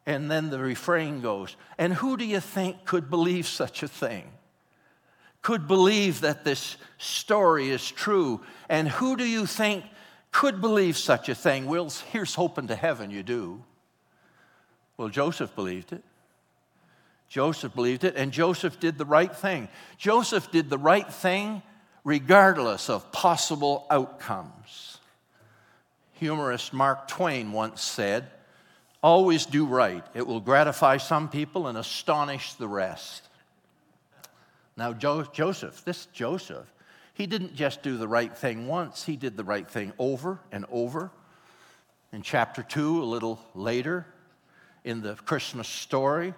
And 0.04 0.30
then 0.30 0.50
the 0.50 0.58
refrain 0.58 1.20
goes, 1.20 1.54
And 1.76 1.94
who 1.94 2.16
do 2.16 2.24
you 2.24 2.40
think 2.40 2.84
could 2.84 3.10
believe 3.10 3.46
such 3.46 3.82
a 3.82 3.88
thing? 3.88 4.24
Could 5.42 5.68
believe 5.68 6.22
that 6.22 6.44
this 6.44 6.76
story 6.98 7.70
is 7.70 7.88
true? 7.88 8.40
And 8.68 8.88
who 8.88 9.16
do 9.16 9.24
you 9.24 9.46
think 9.46 9.84
could 10.32 10.60
believe 10.60 10.96
such 10.96 11.28
a 11.28 11.34
thing? 11.34 11.66
Well, 11.66 11.92
here's 12.10 12.34
hoping 12.34 12.66
to 12.68 12.74
heaven 12.74 13.10
you 13.10 13.22
do. 13.22 13.62
Well, 14.96 15.08
Joseph 15.08 15.54
believed 15.54 15.92
it. 15.92 16.02
Joseph 17.28 17.74
believed 17.74 18.04
it, 18.04 18.16
and 18.16 18.32
Joseph 18.32 18.80
did 18.80 18.96
the 18.96 19.04
right 19.04 19.34
thing. 19.34 19.68
Joseph 19.98 20.50
did 20.50 20.70
the 20.70 20.78
right 20.78 21.10
thing 21.12 21.62
regardless 22.04 22.88
of 22.88 23.12
possible 23.12 23.86
outcomes. 23.90 24.98
Humorist 26.14 26.72
Mark 26.72 27.06
Twain 27.06 27.52
once 27.52 27.82
said, 27.82 28.30
Always 29.02 29.46
do 29.46 29.64
right. 29.66 30.04
It 30.14 30.26
will 30.26 30.40
gratify 30.40 30.96
some 30.96 31.28
people 31.28 31.68
and 31.68 31.78
astonish 31.78 32.54
the 32.54 32.66
rest. 32.66 33.22
Now, 34.76 34.92
jo- 34.92 35.22
Joseph, 35.32 35.84
this 35.84 36.06
Joseph, 36.06 36.66
he 37.14 37.26
didn't 37.26 37.54
just 37.54 37.82
do 37.82 37.96
the 37.96 38.08
right 38.08 38.36
thing 38.36 38.66
once, 38.66 39.04
he 39.04 39.16
did 39.16 39.36
the 39.36 39.44
right 39.44 39.68
thing 39.68 39.92
over 39.98 40.40
and 40.50 40.64
over. 40.70 41.10
In 42.12 42.22
chapter 42.22 42.62
2, 42.62 43.02
a 43.02 43.04
little 43.04 43.38
later, 43.54 44.06
in 44.82 45.02
the 45.02 45.14
Christmas 45.14 45.68
story, 45.68 46.32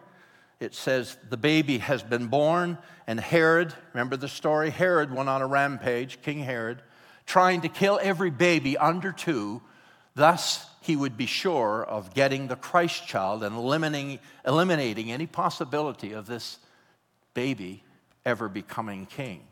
it 0.60 0.74
says 0.74 1.16
the 1.28 1.36
baby 1.36 1.78
has 1.78 2.02
been 2.02 2.26
born, 2.26 2.78
and 3.06 3.18
Herod, 3.18 3.74
remember 3.92 4.16
the 4.16 4.28
story? 4.28 4.70
Herod 4.70 5.12
went 5.12 5.28
on 5.28 5.42
a 5.42 5.46
rampage, 5.46 6.20
King 6.22 6.40
Herod, 6.40 6.82
trying 7.26 7.62
to 7.62 7.68
kill 7.68 7.98
every 8.02 8.30
baby 8.30 8.76
under 8.76 9.10
two. 9.10 9.62
Thus, 10.14 10.66
he 10.82 10.96
would 10.96 11.16
be 11.16 11.26
sure 11.26 11.82
of 11.82 12.14
getting 12.14 12.48
the 12.48 12.56
Christ 12.56 13.06
child 13.06 13.42
and 13.42 13.56
eliminating, 13.56 14.18
eliminating 14.46 15.10
any 15.10 15.26
possibility 15.26 16.12
of 16.12 16.26
this 16.26 16.58
baby 17.32 17.82
ever 18.26 18.48
becoming 18.48 19.06
king. 19.06 19.42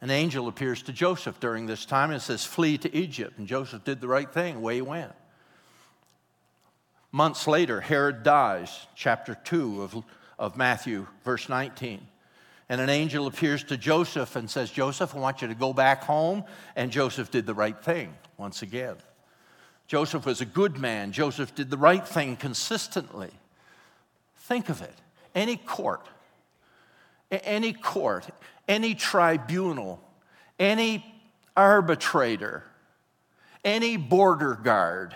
An 0.00 0.10
angel 0.10 0.48
appears 0.48 0.82
to 0.82 0.92
Joseph 0.92 1.40
during 1.40 1.66
this 1.66 1.86
time 1.86 2.10
and 2.10 2.20
says, 2.20 2.44
Flee 2.44 2.78
to 2.78 2.94
Egypt. 2.94 3.38
And 3.38 3.48
Joseph 3.48 3.84
did 3.84 4.00
the 4.00 4.08
right 4.08 4.30
thing, 4.30 4.56
away 4.56 4.76
he 4.76 4.82
went. 4.82 5.12
Months 7.14 7.46
later, 7.46 7.80
Herod 7.80 8.24
dies, 8.24 8.88
chapter 8.96 9.36
2 9.36 9.82
of, 9.82 10.04
of 10.36 10.56
Matthew, 10.56 11.06
verse 11.22 11.48
19. 11.48 12.04
And 12.68 12.80
an 12.80 12.90
angel 12.90 13.28
appears 13.28 13.62
to 13.64 13.76
Joseph 13.76 14.34
and 14.34 14.50
says, 14.50 14.68
Joseph, 14.72 15.14
I 15.14 15.20
want 15.20 15.40
you 15.40 15.46
to 15.46 15.54
go 15.54 15.72
back 15.72 16.02
home. 16.02 16.42
And 16.74 16.90
Joseph 16.90 17.30
did 17.30 17.46
the 17.46 17.54
right 17.54 17.80
thing 17.80 18.12
once 18.36 18.62
again. 18.62 18.96
Joseph 19.86 20.26
was 20.26 20.40
a 20.40 20.44
good 20.44 20.76
man. 20.76 21.12
Joseph 21.12 21.54
did 21.54 21.70
the 21.70 21.76
right 21.76 22.04
thing 22.04 22.34
consistently. 22.34 23.30
Think 24.34 24.68
of 24.68 24.82
it 24.82 24.96
any 25.36 25.56
court, 25.56 26.08
any 27.30 27.74
court, 27.74 28.26
any 28.66 28.96
tribunal, 28.96 30.00
any 30.58 31.06
arbitrator, 31.56 32.64
any 33.64 33.96
border 33.96 34.56
guard, 34.56 35.14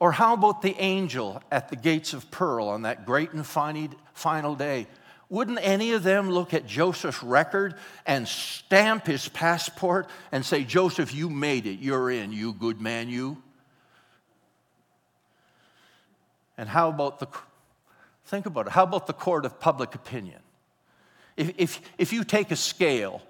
or 0.00 0.12
how 0.12 0.32
about 0.32 0.62
the 0.62 0.74
angel 0.78 1.42
at 1.52 1.68
the 1.68 1.76
gates 1.76 2.14
of 2.14 2.30
pearl 2.30 2.68
on 2.68 2.82
that 2.82 3.04
great 3.04 3.32
and 3.32 3.46
final 3.46 4.54
day? 4.54 4.86
Wouldn't 5.28 5.60
any 5.62 5.92
of 5.92 6.02
them 6.02 6.30
look 6.30 6.54
at 6.54 6.66
Joseph's 6.66 7.22
record 7.22 7.76
and 8.06 8.26
stamp 8.26 9.06
his 9.06 9.28
passport 9.28 10.08
and 10.32 10.44
say, 10.44 10.64
Joseph, 10.64 11.14
you 11.14 11.28
made 11.28 11.66
it. 11.66 11.78
You're 11.78 12.10
in, 12.10 12.32
you 12.32 12.54
good 12.54 12.80
man, 12.80 13.10
you? 13.10 13.40
And 16.58 16.68
how 16.68 16.88
about 16.88 17.20
the, 17.20 17.28
think 18.24 18.46
about 18.46 18.66
it, 18.66 18.72
how 18.72 18.84
about 18.84 19.06
the 19.06 19.12
court 19.12 19.44
of 19.44 19.60
public 19.60 19.94
opinion? 19.94 20.40
If, 21.36 21.52
if, 21.58 21.80
if 21.98 22.12
you 22.12 22.24
take 22.24 22.50
a 22.50 22.56
scale 22.56 23.22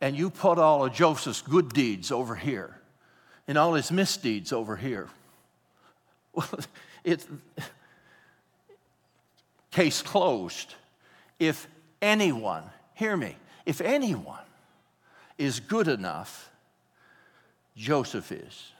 and 0.00 0.16
you 0.16 0.30
put 0.30 0.58
all 0.58 0.84
of 0.84 0.92
Joseph's 0.92 1.40
good 1.40 1.70
deeds 1.72 2.12
over 2.12 2.34
here 2.34 2.78
and 3.48 3.58
all 3.58 3.74
his 3.74 3.90
misdeeds 3.90 4.52
over 4.52 4.76
here, 4.76 5.08
well, 6.32 6.48
it's 7.04 7.26
case 9.70 10.02
closed. 10.02 10.74
If 11.38 11.66
anyone, 12.00 12.64
hear 12.94 13.16
me, 13.16 13.36
if 13.66 13.80
anyone 13.80 14.44
is 15.38 15.60
good 15.60 15.88
enough, 15.88 16.50
Joseph 17.76 18.30
is. 18.30 18.72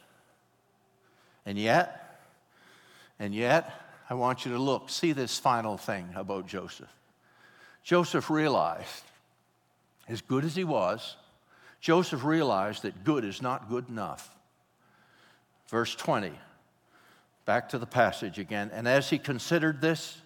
And 1.44 1.58
yet, 1.58 2.20
and 3.18 3.34
yet, 3.34 3.72
I 4.08 4.14
want 4.14 4.44
you 4.44 4.52
to 4.52 4.58
look, 4.58 4.90
see 4.90 5.12
this 5.12 5.38
final 5.38 5.76
thing 5.76 6.08
about 6.14 6.46
Joseph. 6.46 6.92
Joseph 7.82 8.30
realized, 8.30 9.02
as 10.08 10.20
good 10.20 10.44
as 10.44 10.54
he 10.54 10.62
was, 10.62 11.16
Joseph 11.80 12.22
realized 12.22 12.82
that 12.82 13.02
good 13.02 13.24
is 13.24 13.42
not 13.42 13.68
good 13.68 13.88
enough. 13.88 14.32
Verse 15.68 15.94
20 15.96 16.32
Back 17.44 17.70
to 17.70 17.78
the 17.78 17.86
passage 17.86 18.38
again. 18.38 18.70
And 18.72 18.86
as 18.86 19.10
he 19.10 19.18
considered 19.18 19.80
this, 19.80 20.20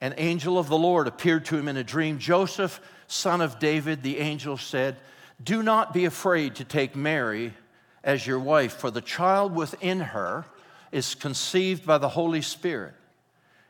an 0.00 0.14
angel 0.16 0.58
of 0.58 0.68
the 0.68 0.78
Lord 0.78 1.06
appeared 1.06 1.44
to 1.46 1.56
him 1.56 1.68
in 1.68 1.76
a 1.76 1.84
dream. 1.84 2.18
Joseph, 2.18 2.80
son 3.06 3.40
of 3.40 3.60
David, 3.60 4.02
the 4.02 4.18
angel 4.18 4.56
said, 4.56 4.96
Do 5.42 5.62
not 5.62 5.94
be 5.94 6.04
afraid 6.04 6.56
to 6.56 6.64
take 6.64 6.96
Mary 6.96 7.54
as 8.02 8.26
your 8.26 8.40
wife, 8.40 8.72
for 8.72 8.90
the 8.90 9.00
child 9.00 9.54
within 9.54 10.00
her 10.00 10.44
is 10.90 11.14
conceived 11.14 11.86
by 11.86 11.98
the 11.98 12.08
Holy 12.08 12.42
Spirit. 12.42 12.94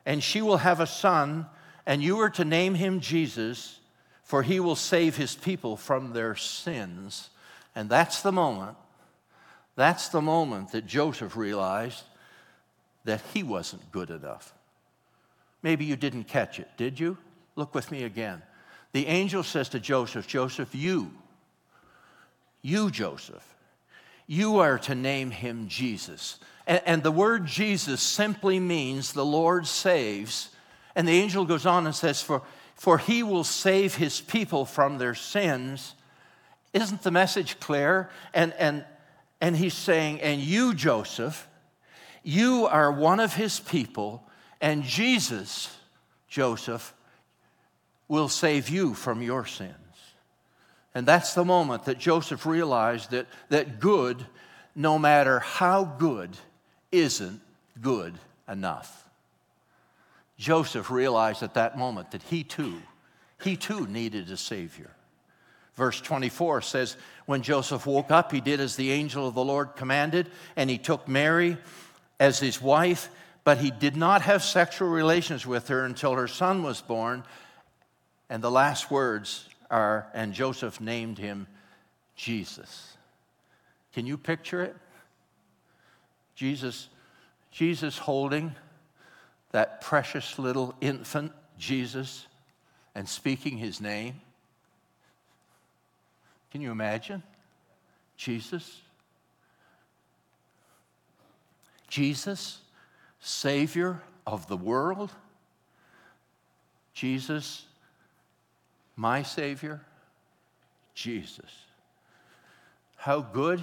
And 0.07 0.23
she 0.23 0.41
will 0.41 0.57
have 0.57 0.81
a 0.81 0.87
son, 0.87 1.47
and 1.85 2.03
you 2.03 2.19
are 2.21 2.31
to 2.31 2.45
name 2.45 2.75
him 2.75 3.01
Jesus, 3.01 3.79
for 4.23 4.43
he 4.43 4.59
will 4.59 4.75
save 4.75 5.17
his 5.17 5.35
people 5.35 5.77
from 5.77 6.15
their 6.15 6.35
sins. 6.35 7.29
And 7.75 7.91
that's 7.91 8.23
the 8.23 8.33
moment 8.33 8.77
That's 9.75 10.09
the 10.09 10.23
moment 10.23 10.73
that 10.73 10.87
Joseph 10.87 11.37
realized 11.37 12.05
that 13.05 13.21
he 13.33 13.43
wasn't 13.43 13.91
good 13.93 14.11
enough. 14.11 14.55
Maybe 15.63 15.85
you 15.85 15.97
didn't 15.97 16.25
catch 16.25 16.59
it, 16.59 16.69
did 16.77 16.99
you? 16.99 17.17
Look 17.57 17.75
with 17.75 17.91
me 17.91 18.05
again. 18.05 18.43
The 18.93 19.07
angel 19.07 19.43
says 19.43 19.69
to 19.71 19.81
Joseph, 19.81 20.27
Joseph, 20.27 20.75
you, 20.75 21.11
you, 22.61 22.91
Joseph, 22.91 23.47
you 24.27 24.59
are 24.59 24.79
to 24.81 24.95
name 24.95 25.31
him 25.31 25.69
Jesus. 25.69 26.39
And, 26.67 26.81
and, 26.87 27.03
the 27.03 27.11
word 27.11 27.47
Jesus 27.47 28.01
simply 28.01 28.61
means 28.61 29.13
the 29.13 29.25
Lord 29.25 29.67
saves. 29.67 30.51
And 30.95 31.09
the 31.09 31.13
angel 31.13 31.45
goes 31.45 31.67
on 31.67 31.87
and 31.87 31.95
says, 31.95 32.23
for, 32.23 32.43
for 32.75 32.99
he 32.99 33.23
will 33.23 33.45
save 33.45 33.97
his 33.97 34.21
people 34.21 34.65
from 34.65 34.99
their 34.99 35.15
sins. 35.15 35.95
Isn't 36.73 37.03
the 37.03 37.11
message 37.11 37.59
clear? 37.59 38.11
And, 38.33 38.53
and, 38.59 38.85
and 39.41 39.57
he's 39.57 39.75
saying, 39.75 40.21
and 40.21 40.41
you, 40.41 40.73
Joseph, 40.75 41.49
you 42.23 42.67
are 42.67 42.93
one 42.93 43.21
of 43.21 43.35
his 43.35 43.61
people, 43.61 44.25
and 44.61 44.83
Jesus, 44.83 45.77
Joseph, 46.29 46.95
will 48.09 48.29
save 48.29 48.69
you 48.69 48.95
from 48.95 49.23
your 49.23 49.47
sins. 49.47 49.77
And 50.95 51.07
that's 51.07 51.35
the 51.35 51.45
moment 51.45 51.87
that 51.87 51.99
Joseph 51.99 52.45
realized 52.45 53.11
that, 53.11 53.27
that 53.49 53.81
good, 53.81 54.25
no 54.75 54.99
matter 54.99 55.41
how 55.41 55.85
good, 55.85 56.37
isn't 56.91 57.41
good 57.81 58.15
enough. 58.49 59.09
Joseph 60.37 60.91
realized 60.91 61.43
at 61.43 61.55
that 61.55 61.79
moment 61.79 62.11
that 62.11 62.23
he 62.25 62.45
too, 62.45 62.83
he 63.43 63.57
too 63.57 63.87
needed 63.87 64.31
a 64.31 64.37
Savior. 64.37 64.91
Verse 65.75 66.01
24 66.01 66.61
says, 66.63 66.97
When 67.25 67.43
Joseph 67.43 67.87
woke 67.87 68.11
up, 68.11 68.31
he 68.31 68.41
did 68.41 68.61
as 68.61 68.77
the 68.77 68.91
angel 68.93 69.27
of 69.27 69.35
the 69.35 69.45
Lord 69.45 69.75
commanded, 69.75 70.31
and 70.55 70.69
he 70.69 70.79
took 70.79 71.09
Mary 71.09 71.57
as 72.23 72.39
his 72.39 72.63
wife, 72.63 73.09
but 73.43 73.59
he 73.59 73.73
did 73.73 73.97
not 73.97 74.23
have 74.23 74.45
sexual 74.45 74.89
relations 74.89 75.45
with 75.45 75.67
her 75.67 75.85
until 75.85 76.15
her 76.15 76.29
son 76.29 76.63
was 76.63 76.81
born 76.81 77.25
and 78.31 78.41
the 78.41 78.51
last 78.51 78.93
words 78.93 79.49
are, 79.69 80.07
and 80.15 80.33
Joseph 80.33 80.81
named 80.81 81.19
him 81.19 81.49
Jesus. 82.15 82.97
Can 83.93 84.07
you 84.07 84.17
picture 84.17 84.63
it? 84.63 84.77
Jesus, 86.37 86.89
Jesus 87.51 87.99
holding 87.99 88.55
that 89.51 89.81
precious 89.81 90.39
little 90.39 90.77
infant, 90.81 91.33
Jesus, 91.59 92.29
and 92.95 93.09
speaking 93.09 93.59
his 93.59 93.81
name. 93.81 94.21
Can 96.53 96.61
you 96.61 96.71
imagine? 96.71 97.25
Jesus. 98.17 98.82
Jesus, 101.93 102.59
Savior 103.21 104.01
of 104.27 104.49
the 104.49 104.57
world. 104.57 105.13
Jesus, 106.95 107.67
my 108.97 109.23
Savior, 109.23 109.83
Jesus. 110.95 111.51
How 112.97 113.21
good? 113.21 113.63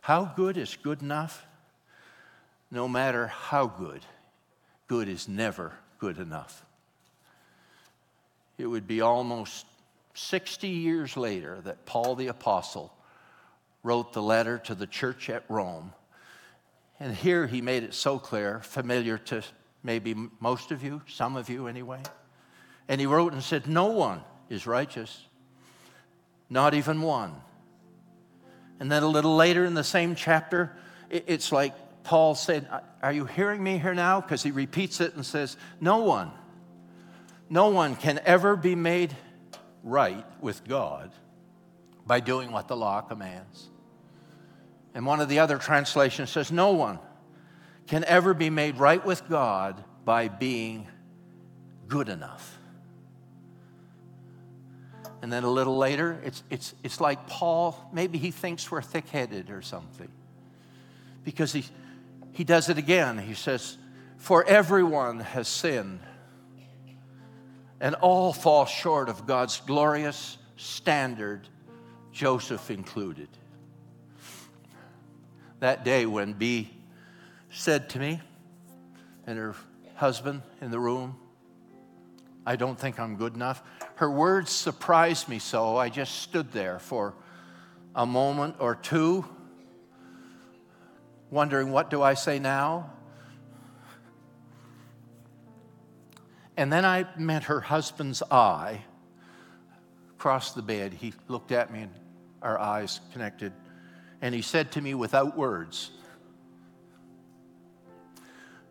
How 0.00 0.24
good 0.24 0.56
is 0.56 0.76
good 0.82 1.02
enough? 1.02 1.46
No 2.68 2.88
matter 2.88 3.28
how 3.28 3.68
good, 3.68 4.04
good 4.88 5.08
is 5.08 5.28
never 5.28 5.72
good 6.00 6.18
enough. 6.18 6.64
It 8.58 8.66
would 8.66 8.88
be 8.88 9.02
almost 9.02 9.66
60 10.14 10.66
years 10.66 11.16
later 11.16 11.60
that 11.60 11.86
Paul 11.86 12.16
the 12.16 12.26
Apostle 12.26 12.92
wrote 13.84 14.14
the 14.14 14.20
letter 14.20 14.58
to 14.58 14.74
the 14.74 14.88
church 14.88 15.30
at 15.30 15.44
Rome. 15.48 15.92
And 17.00 17.16
here 17.16 17.46
he 17.46 17.62
made 17.62 17.82
it 17.82 17.94
so 17.94 18.18
clear, 18.18 18.60
familiar 18.60 19.16
to 19.18 19.42
maybe 19.82 20.14
most 20.38 20.70
of 20.70 20.84
you, 20.84 21.00
some 21.08 21.34
of 21.34 21.48
you 21.48 21.66
anyway. 21.66 22.02
And 22.88 23.00
he 23.00 23.06
wrote 23.06 23.32
and 23.32 23.42
said, 23.42 23.66
No 23.66 23.86
one 23.86 24.22
is 24.50 24.66
righteous, 24.66 25.24
not 26.50 26.74
even 26.74 27.00
one. 27.00 27.34
And 28.78 28.92
then 28.92 29.02
a 29.02 29.08
little 29.08 29.34
later 29.34 29.64
in 29.64 29.74
the 29.74 29.84
same 29.84 30.14
chapter, 30.14 30.76
it's 31.08 31.52
like 31.52 31.74
Paul 32.04 32.34
said, 32.34 32.68
Are 33.02 33.12
you 33.12 33.24
hearing 33.24 33.62
me 33.62 33.78
here 33.78 33.94
now? 33.94 34.20
Because 34.20 34.42
he 34.42 34.50
repeats 34.50 35.00
it 35.00 35.14
and 35.14 35.24
says, 35.24 35.56
No 35.80 35.98
one, 35.98 36.30
no 37.48 37.68
one 37.68 37.96
can 37.96 38.20
ever 38.26 38.56
be 38.56 38.74
made 38.74 39.16
right 39.82 40.26
with 40.42 40.66
God 40.68 41.12
by 42.06 42.20
doing 42.20 42.52
what 42.52 42.68
the 42.68 42.76
law 42.76 43.00
commands. 43.00 43.68
And 44.94 45.06
one 45.06 45.20
of 45.20 45.28
the 45.28 45.38
other 45.38 45.58
translations 45.58 46.30
says, 46.30 46.50
No 46.50 46.72
one 46.72 46.98
can 47.86 48.04
ever 48.04 48.34
be 48.34 48.50
made 48.50 48.78
right 48.78 49.04
with 49.04 49.28
God 49.28 49.82
by 50.04 50.28
being 50.28 50.86
good 51.88 52.08
enough. 52.08 52.58
And 55.22 55.32
then 55.32 55.44
a 55.44 55.50
little 55.50 55.76
later, 55.76 56.20
it's, 56.24 56.42
it's, 56.48 56.74
it's 56.82 57.00
like 57.00 57.26
Paul, 57.26 57.90
maybe 57.92 58.16
he 58.16 58.30
thinks 58.30 58.70
we're 58.70 58.80
thick 58.80 59.08
headed 59.08 59.50
or 59.50 59.60
something. 59.60 60.08
Because 61.24 61.52
he, 61.52 61.64
he 62.32 62.44
does 62.44 62.68
it 62.68 62.78
again. 62.78 63.18
He 63.18 63.34
says, 63.34 63.76
For 64.16 64.44
everyone 64.44 65.20
has 65.20 65.46
sinned, 65.46 66.00
and 67.80 67.94
all 67.96 68.32
fall 68.32 68.66
short 68.66 69.08
of 69.08 69.26
God's 69.26 69.60
glorious 69.60 70.38
standard, 70.56 71.48
Joseph 72.12 72.70
included. 72.70 73.28
That 75.60 75.84
day 75.84 76.06
when 76.06 76.32
B 76.32 76.70
said 77.50 77.90
to 77.90 77.98
me 77.98 78.20
and 79.26 79.38
her 79.38 79.54
husband 79.94 80.42
in 80.60 80.70
the 80.70 80.80
room, 80.80 81.16
I 82.46 82.56
don't 82.56 82.78
think 82.78 82.98
I'm 82.98 83.16
good 83.16 83.34
enough. 83.34 83.62
Her 83.96 84.10
words 84.10 84.50
surprised 84.50 85.28
me 85.28 85.38
so, 85.38 85.76
I 85.76 85.90
just 85.90 86.22
stood 86.22 86.50
there 86.52 86.78
for 86.78 87.14
a 87.94 88.06
moment 88.06 88.56
or 88.58 88.74
two, 88.74 89.26
wondering, 91.30 91.70
what 91.70 91.90
do 91.90 92.02
I 92.02 92.14
say 92.14 92.38
now? 92.38 92.90
And 96.56 96.72
then 96.72 96.86
I 96.86 97.06
met 97.18 97.44
her 97.44 97.60
husband's 97.60 98.22
eye 98.30 98.84
across 100.12 100.52
the 100.52 100.62
bed. 100.62 100.94
He 100.94 101.12
looked 101.28 101.52
at 101.52 101.70
me 101.70 101.82
and 101.82 101.92
our 102.40 102.58
eyes 102.58 103.00
connected. 103.12 103.52
And 104.22 104.34
he 104.34 104.42
said 104.42 104.72
to 104.72 104.80
me 104.80 104.94
without 104.94 105.36
words, 105.36 105.90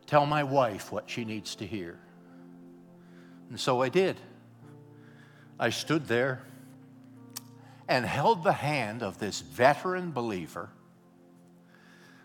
Tell 0.06 0.26
my 0.26 0.44
wife 0.44 0.92
what 0.92 1.10
she 1.10 1.24
needs 1.24 1.56
to 1.56 1.68
hear. 1.68 2.00
And 3.50 3.60
so 3.60 3.82
I 3.82 3.90
did. 3.90 4.20
I 5.60 5.70
stood 5.70 6.08
there 6.08 6.42
and 7.88 8.06
held 8.06 8.44
the 8.44 8.54
hand 8.54 9.04
of 9.04 9.20
this 9.20 9.42
veteran 9.42 10.12
believer, 10.12 10.70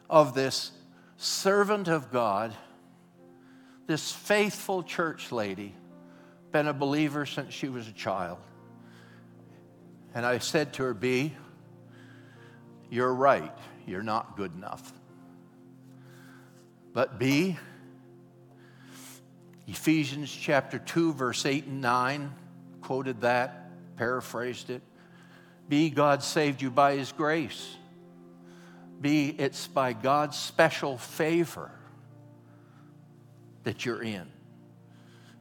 of 0.08 0.34
this 0.34 0.72
servant 1.16 1.88
of 1.88 2.12
God, 2.12 2.54
this 3.86 4.12
faithful 4.12 4.82
church 4.82 5.32
lady, 5.32 5.74
been 6.52 6.68
a 6.68 6.72
believer 6.72 7.26
since 7.26 7.52
she 7.52 7.68
was 7.68 7.88
a 7.88 7.92
child. 7.92 8.38
And 10.14 10.24
I 10.24 10.38
said 10.38 10.72
to 10.74 10.84
her, 10.84 10.94
B, 10.94 11.34
you're 12.90 13.14
right, 13.14 13.52
you're 13.86 14.02
not 14.02 14.36
good 14.36 14.54
enough. 14.54 14.92
But 16.92 17.18
B, 17.18 17.56
Ephesians 19.66 20.30
chapter 20.30 20.78
2, 20.78 21.14
verse 21.14 21.46
8 21.46 21.64
and 21.66 21.80
9, 21.80 22.32
quoted 22.80 23.22
that, 23.22 23.70
paraphrased 23.96 24.70
it. 24.70 24.82
B 25.68 25.90
God 25.90 26.22
saved 26.22 26.60
you 26.62 26.70
by 26.70 26.96
his 26.96 27.12
grace. 27.12 27.76
B 29.00 29.34
it's 29.38 29.66
by 29.66 29.92
God's 29.92 30.38
special 30.38 30.98
favor 30.98 31.70
that 33.64 33.84
you're 33.84 34.02
in. 34.02 34.26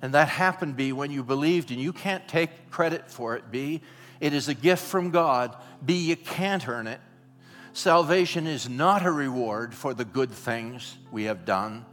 And 0.01 0.13
that 0.15 0.27
happened, 0.27 0.75
B, 0.75 0.91
when 0.91 1.11
you 1.11 1.23
believed, 1.23 1.71
and 1.71 1.79
you 1.79 1.93
can't 1.93 2.27
take 2.27 2.69
credit 2.69 3.09
for 3.09 3.35
it, 3.35 3.51
B. 3.51 3.81
It 4.19 4.33
is 4.33 4.49
a 4.49 4.53
gift 4.53 4.83
from 4.83 5.11
God. 5.11 5.55
B, 5.85 5.95
you 5.95 6.17
can't 6.17 6.67
earn 6.67 6.87
it. 6.87 6.99
Salvation 7.73 8.45
is 8.45 8.69
not 8.69 9.03
a 9.03 9.11
reward 9.11 9.73
for 9.73 9.95
the 9.95 10.05
good 10.05 10.31
things 10.31 10.95
we 11.11 11.23
have 11.23 11.43
done. 11.43 11.85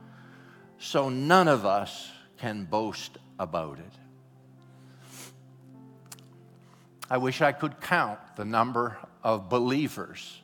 So 0.78 1.08
none 1.08 1.48
of 1.48 1.64
us 1.64 2.10
can 2.36 2.64
boast 2.64 3.16
about 3.38 3.78
it. 3.78 3.92
I 7.10 7.16
wish 7.16 7.40
I 7.40 7.52
could 7.52 7.80
count 7.80 8.20
the 8.36 8.44
number 8.44 8.98
of 9.24 9.48
believers 9.48 10.40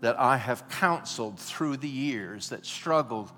that 0.00 0.18
I 0.18 0.36
have 0.36 0.68
counseled 0.68 1.38
through 1.38 1.78
the 1.78 1.88
years 1.88 2.48
that 2.48 2.64
struggled 2.64 3.30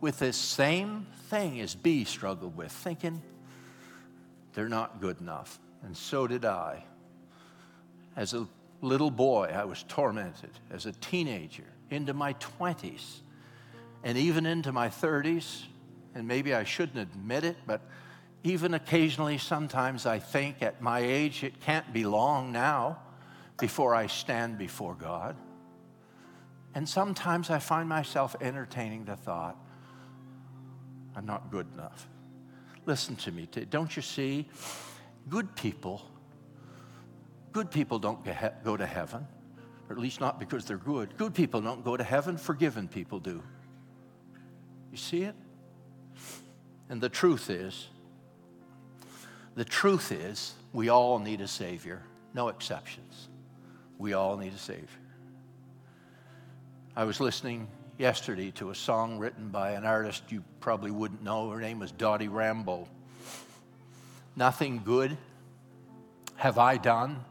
with 0.00 0.18
this 0.18 0.36
same 0.36 1.06
thing 1.28 1.60
as 1.60 1.74
B 1.74 2.04
struggled 2.04 2.56
with, 2.56 2.70
thinking 2.70 3.22
they're 4.52 4.68
not 4.68 5.00
good 5.00 5.20
enough. 5.20 5.58
And 5.82 5.96
so 5.96 6.26
did 6.26 6.44
I. 6.44 6.84
As 8.16 8.32
a 8.32 8.46
little 8.80 9.10
boy, 9.10 9.50
I 9.54 9.64
was 9.64 9.84
tormented 9.84 10.50
as 10.70 10.86
a 10.86 10.92
teenager 10.92 11.64
into 11.90 12.14
my 12.14 12.34
20s 12.34 13.20
and 14.04 14.16
even 14.16 14.46
into 14.46 14.72
my 14.72 14.88
30s. 14.88 15.64
And 16.14 16.26
maybe 16.26 16.54
I 16.54 16.64
shouldn't 16.64 16.98
admit 16.98 17.44
it, 17.44 17.56
but 17.66 17.82
even 18.42 18.74
occasionally, 18.74 19.38
sometimes 19.38 20.06
I 20.06 20.18
think 20.18 20.62
at 20.62 20.80
my 20.80 21.00
age, 21.00 21.44
it 21.44 21.60
can't 21.60 21.92
be 21.92 22.04
long 22.04 22.52
now 22.52 22.98
before 23.58 23.94
I 23.94 24.06
stand 24.06 24.58
before 24.58 24.94
God. 24.94 25.36
And 26.74 26.88
sometimes 26.88 27.50
I 27.50 27.58
find 27.58 27.88
myself 27.88 28.36
entertaining 28.40 29.04
the 29.04 29.16
thought, 29.16 29.56
I'm 31.16 31.26
not 31.26 31.50
good 31.50 31.66
enough. 31.74 32.08
Listen 32.86 33.16
to 33.16 33.32
me. 33.32 33.48
Don't 33.70 33.94
you 33.96 34.02
see? 34.02 34.48
Good 35.28 35.56
people, 35.56 36.08
good 37.52 37.70
people 37.70 37.98
don't 37.98 38.24
go 38.64 38.76
to 38.76 38.86
heaven, 38.86 39.26
or 39.88 39.96
at 39.96 39.98
least 39.98 40.20
not 40.20 40.38
because 40.38 40.64
they're 40.64 40.76
good. 40.76 41.16
Good 41.16 41.34
people 41.34 41.60
don't 41.60 41.84
go 41.84 41.96
to 41.96 42.04
heaven, 42.04 42.36
forgiven 42.36 42.88
people 42.88 43.20
do. 43.20 43.42
You 44.90 44.98
see 44.98 45.22
it? 45.22 45.34
And 46.88 47.00
the 47.00 47.08
truth 47.08 47.50
is, 47.50 47.88
the 49.54 49.64
truth 49.64 50.12
is, 50.12 50.54
we 50.72 50.88
all 50.88 51.18
need 51.18 51.40
a 51.40 51.48
Savior, 51.48 52.02
no 52.34 52.48
exceptions. 52.48 53.28
We 53.98 54.12
all 54.12 54.36
need 54.36 54.52
a 54.52 54.58
Savior. 54.58 54.86
I 56.96 57.04
was 57.04 57.20
listening 57.20 57.68
yesterday 57.98 58.50
to 58.52 58.70
a 58.70 58.74
song 58.74 59.18
written 59.18 59.48
by 59.48 59.72
an 59.72 59.84
artist 59.84 60.22
you 60.30 60.44
probably 60.60 60.90
wouldn't 60.90 61.22
know. 61.22 61.50
Her 61.50 61.60
name 61.60 61.80
was 61.80 61.90
Dottie 61.92 62.28
Rambo. 62.28 62.88
Nothing 64.36 64.82
good 64.84 65.16
have 66.36 66.58
I 66.58 66.76
done 66.76 67.24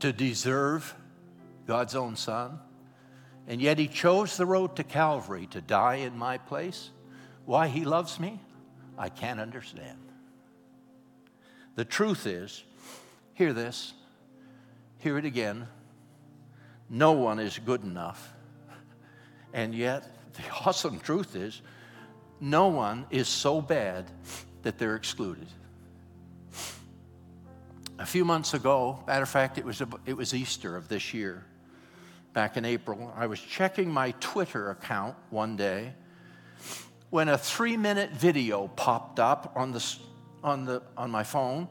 to 0.00 0.12
deserve 0.12 0.94
God's 1.66 1.94
own 1.94 2.16
Son, 2.16 2.58
and 3.46 3.60
yet 3.60 3.78
He 3.78 3.88
chose 3.88 4.36
the 4.36 4.46
road 4.46 4.76
to 4.76 4.84
Calvary 4.84 5.46
to 5.48 5.60
die 5.60 5.96
in 5.96 6.16
my 6.18 6.38
place. 6.38 6.90
Why 7.44 7.68
He 7.68 7.84
loves 7.84 8.18
me, 8.18 8.40
I 8.98 9.08
can't 9.08 9.40
understand. 9.40 9.98
The 11.76 11.84
truth 11.84 12.26
is, 12.26 12.62
hear 13.34 13.52
this, 13.52 13.94
hear 14.98 15.16
it 15.16 15.24
again. 15.24 15.66
No 16.88 17.12
one 17.12 17.38
is 17.38 17.58
good 17.58 17.84
enough. 17.84 18.32
And 19.52 19.74
yet, 19.74 20.06
the 20.34 20.42
awesome 20.66 20.98
truth 20.98 21.36
is, 21.36 21.62
no 22.40 22.68
one 22.68 23.06
is 23.10 23.28
so 23.28 23.60
bad 23.60 24.10
that 24.62 24.78
they're 24.78 24.96
excluded 24.96 25.46
a 28.00 28.06
few 28.06 28.24
months 28.24 28.54
ago, 28.54 28.98
matter 29.06 29.22
of 29.22 29.28
fact, 29.28 29.58
it 29.58 29.64
was, 29.64 29.82
it 30.06 30.16
was 30.16 30.32
Easter 30.32 30.74
of 30.74 30.88
this 30.88 31.12
year, 31.12 31.44
back 32.32 32.56
in 32.56 32.64
April, 32.64 33.12
I 33.14 33.26
was 33.26 33.38
checking 33.38 33.92
my 33.92 34.12
Twitter 34.20 34.70
account 34.70 35.16
one 35.28 35.56
day 35.56 35.92
when 37.10 37.28
a 37.28 37.36
three 37.36 37.76
minute 37.76 38.12
video 38.12 38.68
popped 38.68 39.20
up 39.20 39.52
on, 39.54 39.72
the, 39.72 39.96
on, 40.42 40.64
the, 40.64 40.82
on 40.96 41.10
my 41.10 41.24
phone. 41.24 41.68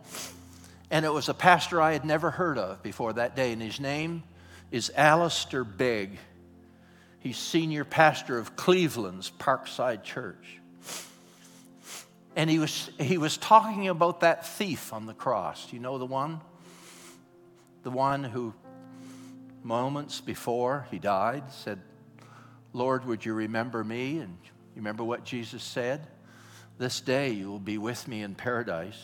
And 0.91 1.03
it 1.03 1.09
was 1.09 1.29
a 1.29 1.33
pastor 1.33 1.81
I 1.81 1.93
had 1.93 2.05
never 2.05 2.29
heard 2.29 2.59
of 2.59 2.83
before 2.83 3.13
that 3.13 3.35
day, 3.35 3.51
and 3.51 3.61
his 3.61 3.79
name 3.79 4.21
is 4.69 4.91
Alistair 4.95 5.63
Begg. 5.63 6.19
He's 7.19 7.37
senior 7.37 7.85
pastor 7.85 8.37
of 8.37 8.55
Cleveland's 8.55 9.31
Parkside 9.31 10.03
Church. 10.03 10.58
And 12.39 12.49
he 12.49 12.57
was, 12.57 12.89
he 12.97 13.17
was 13.17 13.35
talking 13.35 13.89
about 13.89 14.21
that 14.21 14.47
thief 14.47 14.93
on 14.93 15.05
the 15.05 15.13
cross. 15.13 15.73
You 15.73 15.79
know 15.79 15.97
the 15.97 16.05
one? 16.05 16.39
The 17.83 17.91
one 17.91 18.23
who, 18.23 18.53
moments 19.61 20.21
before 20.21 20.87
he 20.89 20.99
died, 20.99 21.51
said, 21.51 21.81
Lord, 22.71 23.03
would 23.03 23.25
you 23.25 23.33
remember 23.33 23.83
me? 23.83 24.19
And 24.19 24.37
you 24.41 24.77
remember 24.77 25.03
what 25.03 25.25
Jesus 25.25 25.61
said? 25.61 26.07
This 26.77 27.01
day 27.01 27.31
you 27.31 27.51
will 27.51 27.59
be 27.59 27.77
with 27.77 28.07
me 28.07 28.21
in 28.21 28.35
paradise. 28.35 29.03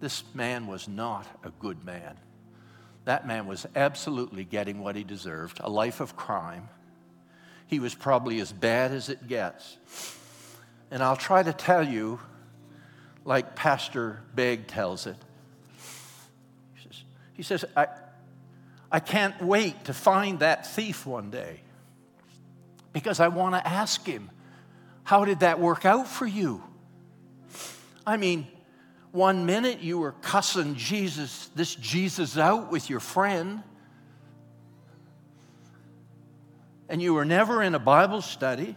This 0.00 0.22
man 0.34 0.66
was 0.66 0.86
not 0.86 1.26
a 1.44 1.50
good 1.60 1.82
man. 1.82 2.14
That 3.06 3.26
man 3.26 3.46
was 3.46 3.66
absolutely 3.74 4.44
getting 4.44 4.80
what 4.80 4.96
he 4.96 5.02
deserved 5.02 5.60
a 5.64 5.70
life 5.70 5.98
of 5.98 6.14
crime. 6.14 6.68
He 7.68 7.80
was 7.80 7.94
probably 7.94 8.38
as 8.40 8.52
bad 8.52 8.92
as 8.92 9.08
it 9.08 9.28
gets. 9.28 9.78
And 10.90 11.02
I'll 11.02 11.16
try 11.16 11.42
to 11.42 11.54
tell 11.54 11.82
you 11.82 12.20
like 13.24 13.56
Pastor 13.56 14.20
Begg 14.34 14.66
tells 14.66 15.06
it. 15.06 15.16
He 16.74 16.82
says, 16.82 17.02
he 17.34 17.42
says 17.42 17.64
I, 17.76 17.86
I 18.90 19.00
can't 19.00 19.40
wait 19.42 19.84
to 19.86 19.94
find 19.94 20.40
that 20.40 20.66
thief 20.66 21.06
one 21.06 21.30
day 21.30 21.60
because 22.92 23.20
I 23.20 23.28
want 23.28 23.54
to 23.54 23.66
ask 23.66 24.06
him, 24.06 24.30
How 25.02 25.24
did 25.24 25.40
that 25.40 25.58
work 25.58 25.84
out 25.84 26.06
for 26.06 26.26
you? 26.26 26.62
I 28.06 28.16
mean, 28.16 28.46
one 29.10 29.46
minute 29.46 29.80
you 29.80 29.98
were 29.98 30.12
cussing 30.22 30.74
Jesus, 30.74 31.50
this 31.54 31.74
Jesus 31.74 32.36
out 32.36 32.70
with 32.70 32.90
your 32.90 33.00
friend, 33.00 33.62
and 36.88 37.00
you 37.00 37.14
were 37.14 37.24
never 37.24 37.62
in 37.62 37.74
a 37.74 37.78
Bible 37.78 38.22
study. 38.22 38.76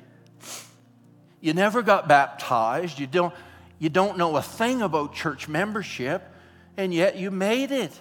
You 1.41 1.53
never 1.53 1.81
got 1.81 2.07
baptized. 2.07 2.99
You 2.99 3.07
don't, 3.07 3.33
you 3.80 3.90
don't 3.90 4.18
know 4.18 4.36
a 4.38 4.42
thing 4.42 4.82
about 4.82 5.13
church 5.13 5.48
membership, 5.48 6.24
and 6.78 6.94
yet 6.94 7.18
you 7.18 7.32
made 7.32 7.72
it. 7.72 7.92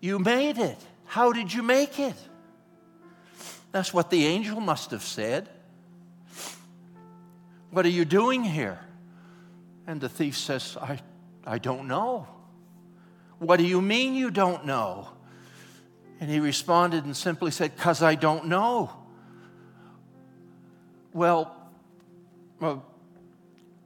You 0.00 0.18
made 0.18 0.58
it. 0.58 0.78
How 1.04 1.32
did 1.32 1.52
you 1.52 1.62
make 1.62 1.98
it? 1.98 2.16
That's 3.70 3.94
what 3.94 4.10
the 4.10 4.26
angel 4.26 4.60
must 4.60 4.90
have 4.90 5.02
said. 5.02 5.48
What 7.70 7.86
are 7.86 7.90
you 7.90 8.04
doing 8.04 8.44
here? 8.44 8.78
And 9.86 10.00
the 10.00 10.08
thief 10.08 10.36
says, 10.36 10.76
I, 10.80 11.00
I 11.46 11.58
don't 11.58 11.88
know. 11.88 12.26
What 13.38 13.56
do 13.56 13.64
you 13.64 13.80
mean 13.80 14.14
you 14.14 14.30
don't 14.30 14.66
know? 14.66 15.08
And 16.20 16.30
he 16.30 16.38
responded 16.38 17.04
and 17.04 17.16
simply 17.16 17.50
said, 17.50 17.74
Because 17.74 18.02
I 18.02 18.14
don't 18.14 18.46
know. 18.46 18.90
Well, 21.12 21.54
well 22.60 22.84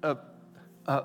uh, 0.02 0.16
uh, 0.86 1.02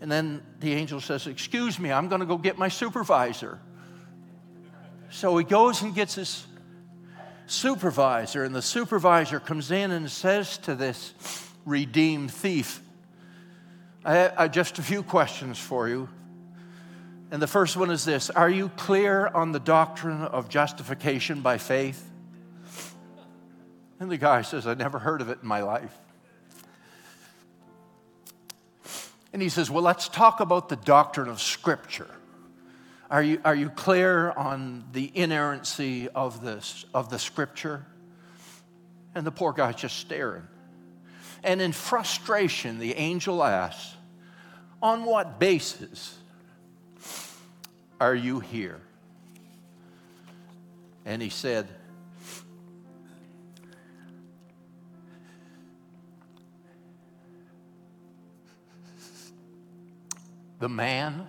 and 0.00 0.10
then 0.12 0.42
the 0.60 0.72
angel 0.72 1.00
says, 1.00 1.26
Excuse 1.26 1.78
me, 1.78 1.90
I'm 1.90 2.08
going 2.08 2.20
to 2.20 2.26
go 2.26 2.36
get 2.36 2.58
my 2.58 2.68
supervisor. 2.68 3.58
So 5.10 5.36
he 5.36 5.44
goes 5.44 5.80
and 5.82 5.94
gets 5.94 6.16
his 6.16 6.46
supervisor, 7.46 8.44
and 8.44 8.54
the 8.54 8.62
supervisor 8.62 9.40
comes 9.40 9.70
in 9.70 9.90
and 9.90 10.10
says 10.10 10.58
to 10.58 10.74
this 10.74 11.14
redeemed 11.64 12.32
thief, 12.32 12.80
I 14.04 14.14
have 14.14 14.52
just 14.52 14.78
a 14.78 14.82
few 14.82 15.02
questions 15.02 15.58
for 15.58 15.88
you. 15.88 16.08
And 17.30 17.40
the 17.40 17.46
first 17.46 17.76
one 17.76 17.90
is 17.90 18.04
this 18.04 18.28
Are 18.30 18.50
you 18.50 18.68
clear 18.70 19.28
on 19.28 19.52
the 19.52 19.60
doctrine 19.60 20.22
of 20.22 20.48
justification 20.48 21.40
by 21.40 21.58
faith? 21.58 22.10
And 23.98 24.10
the 24.10 24.18
guy 24.18 24.42
says, 24.42 24.66
I 24.66 24.74
never 24.74 24.98
heard 24.98 25.20
of 25.20 25.30
it 25.30 25.38
in 25.40 25.48
my 25.48 25.62
life. 25.62 25.96
And 29.34 29.42
he 29.42 29.48
says, 29.48 29.68
Well, 29.68 29.82
let's 29.82 30.08
talk 30.08 30.38
about 30.38 30.68
the 30.68 30.76
doctrine 30.76 31.28
of 31.28 31.42
Scripture. 31.42 32.08
Are 33.10 33.22
you, 33.22 33.40
are 33.44 33.54
you 33.54 33.68
clear 33.68 34.30
on 34.30 34.84
the 34.92 35.10
inerrancy 35.12 36.08
of, 36.08 36.40
this, 36.40 36.84
of 36.94 37.10
the 37.10 37.18
Scripture? 37.18 37.84
And 39.12 39.26
the 39.26 39.32
poor 39.32 39.52
guy's 39.52 39.74
just 39.74 39.98
staring. 39.98 40.46
And 41.42 41.60
in 41.60 41.72
frustration, 41.72 42.78
the 42.78 42.94
angel 42.94 43.42
asks, 43.42 43.96
On 44.80 45.04
what 45.04 45.40
basis 45.40 46.16
are 48.00 48.14
you 48.14 48.38
here? 48.38 48.80
And 51.04 51.20
he 51.20 51.28
said, 51.28 51.66
the 60.64 60.68
man 60.70 61.26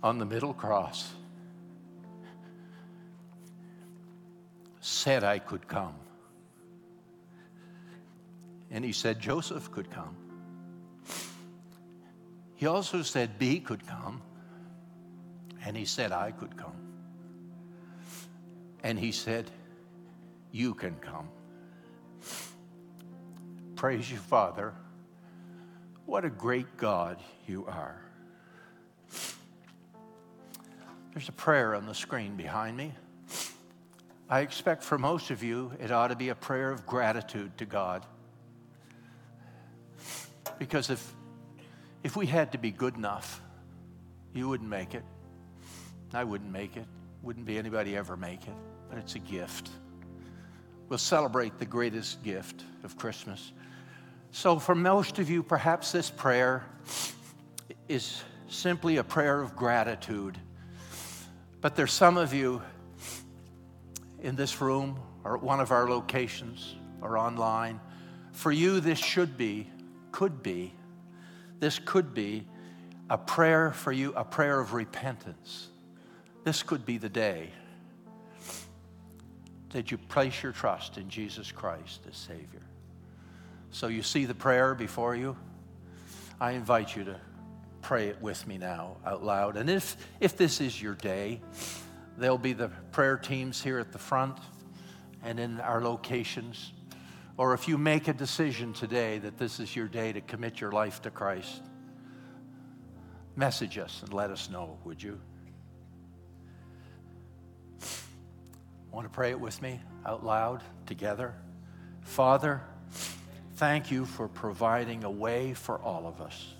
on 0.00 0.18
the 0.18 0.24
middle 0.24 0.54
cross 0.54 1.12
said 4.80 5.24
I 5.24 5.40
could 5.40 5.66
come. 5.66 5.96
And 8.70 8.84
he 8.84 8.92
said 8.92 9.18
Joseph 9.18 9.72
could 9.72 9.90
come. 9.90 10.16
He 12.54 12.66
also 12.66 13.02
said 13.02 13.40
B 13.40 13.58
could 13.58 13.84
come. 13.88 14.22
And 15.66 15.76
he 15.76 15.84
said 15.84 16.12
I 16.12 16.30
could 16.30 16.56
come. 16.56 16.76
And 18.84 18.96
he 18.96 19.10
said, 19.10 19.50
You 20.52 20.74
can 20.74 20.94
come. 21.00 21.28
Praise 23.74 24.08
you, 24.08 24.18
Father. 24.18 24.74
What 26.06 26.24
a 26.24 26.30
great 26.30 26.76
God 26.76 27.18
you 27.48 27.66
are. 27.66 28.04
There's 31.14 31.28
a 31.28 31.32
prayer 31.32 31.76
on 31.76 31.86
the 31.86 31.94
screen 31.94 32.34
behind 32.34 32.76
me. 32.76 32.92
I 34.28 34.40
expect 34.40 34.82
for 34.82 34.98
most 34.98 35.30
of 35.30 35.44
you, 35.44 35.70
it 35.80 35.92
ought 35.92 36.08
to 36.08 36.16
be 36.16 36.30
a 36.30 36.34
prayer 36.34 36.72
of 36.72 36.84
gratitude 36.86 37.56
to 37.58 37.64
God. 37.64 38.04
Because 40.58 40.90
if, 40.90 41.14
if 42.02 42.16
we 42.16 42.26
had 42.26 42.50
to 42.50 42.58
be 42.58 42.72
good 42.72 42.96
enough, 42.96 43.40
you 44.34 44.48
wouldn't 44.48 44.68
make 44.68 44.94
it. 44.94 45.04
I 46.12 46.24
wouldn't 46.24 46.50
make 46.50 46.76
it. 46.76 46.86
Wouldn't 47.22 47.46
be 47.46 47.58
anybody 47.58 47.96
ever 47.96 48.16
make 48.16 48.42
it. 48.48 48.54
But 48.90 48.98
it's 48.98 49.14
a 49.14 49.20
gift. 49.20 49.70
We'll 50.88 50.98
celebrate 50.98 51.60
the 51.60 51.64
greatest 51.64 52.24
gift 52.24 52.64
of 52.82 52.98
Christmas. 52.98 53.52
So, 54.32 54.58
for 54.58 54.74
most 54.74 55.20
of 55.20 55.30
you, 55.30 55.44
perhaps 55.44 55.92
this 55.92 56.10
prayer 56.10 56.64
is 57.88 58.24
simply 58.48 58.96
a 58.96 59.04
prayer 59.04 59.40
of 59.40 59.54
gratitude. 59.54 60.38
But 61.64 61.76
there's 61.76 61.94
some 61.94 62.18
of 62.18 62.34
you 62.34 62.60
in 64.20 64.36
this 64.36 64.60
room 64.60 65.00
or 65.24 65.36
at 65.36 65.42
one 65.42 65.60
of 65.60 65.70
our 65.70 65.88
locations 65.88 66.74
or 67.00 67.16
online. 67.16 67.80
For 68.32 68.52
you, 68.52 68.80
this 68.80 68.98
should 68.98 69.38
be, 69.38 69.70
could 70.12 70.42
be, 70.42 70.74
this 71.60 71.78
could 71.78 72.12
be 72.12 72.46
a 73.08 73.16
prayer 73.16 73.72
for 73.72 73.92
you, 73.92 74.12
a 74.14 74.26
prayer 74.26 74.60
of 74.60 74.74
repentance. 74.74 75.68
This 76.44 76.62
could 76.62 76.84
be 76.84 76.98
the 76.98 77.08
day 77.08 77.48
that 79.70 79.90
you 79.90 79.96
place 79.96 80.42
your 80.42 80.52
trust 80.52 80.98
in 80.98 81.08
Jesus 81.08 81.50
Christ 81.50 82.02
as 82.06 82.14
Savior. 82.14 82.66
So 83.70 83.86
you 83.86 84.02
see 84.02 84.26
the 84.26 84.34
prayer 84.34 84.74
before 84.74 85.16
you? 85.16 85.34
I 86.38 86.50
invite 86.50 86.94
you 86.94 87.04
to 87.04 87.18
pray 87.84 88.08
it 88.08 88.20
with 88.22 88.46
me 88.46 88.56
now 88.56 88.96
out 89.04 89.22
loud. 89.22 89.56
And 89.58 89.68
if, 89.68 89.96
if 90.18 90.36
this 90.36 90.60
is 90.60 90.80
your 90.80 90.94
day, 90.94 91.40
there'll 92.16 92.38
be 92.38 92.54
the 92.54 92.68
prayer 92.92 93.18
teams 93.18 93.62
here 93.62 93.78
at 93.78 93.92
the 93.92 93.98
front 93.98 94.38
and 95.22 95.38
in 95.38 95.60
our 95.60 95.82
locations. 95.82 96.72
Or 97.36 97.52
if 97.52 97.68
you 97.68 97.76
make 97.76 98.08
a 98.08 98.14
decision 98.14 98.72
today 98.72 99.18
that 99.18 99.36
this 99.36 99.60
is 99.60 99.76
your 99.76 99.86
day 99.86 100.12
to 100.12 100.22
commit 100.22 100.60
your 100.60 100.72
life 100.72 101.02
to 101.02 101.10
Christ, 101.10 101.62
message 103.36 103.76
us 103.76 104.02
and 104.02 104.14
let 104.14 104.30
us 104.30 104.48
know, 104.48 104.78
would 104.84 105.02
you? 105.02 105.20
Want 108.90 109.06
to 109.06 109.10
pray 109.10 109.30
it 109.30 109.40
with 109.40 109.60
me 109.60 109.78
out 110.06 110.24
loud 110.24 110.62
together? 110.86 111.34
Father, 112.00 112.62
thank 113.56 113.90
you 113.90 114.06
for 114.06 114.26
providing 114.26 115.04
a 115.04 115.10
way 115.10 115.52
for 115.52 115.78
all 115.80 116.06
of 116.06 116.22
us. 116.22 116.53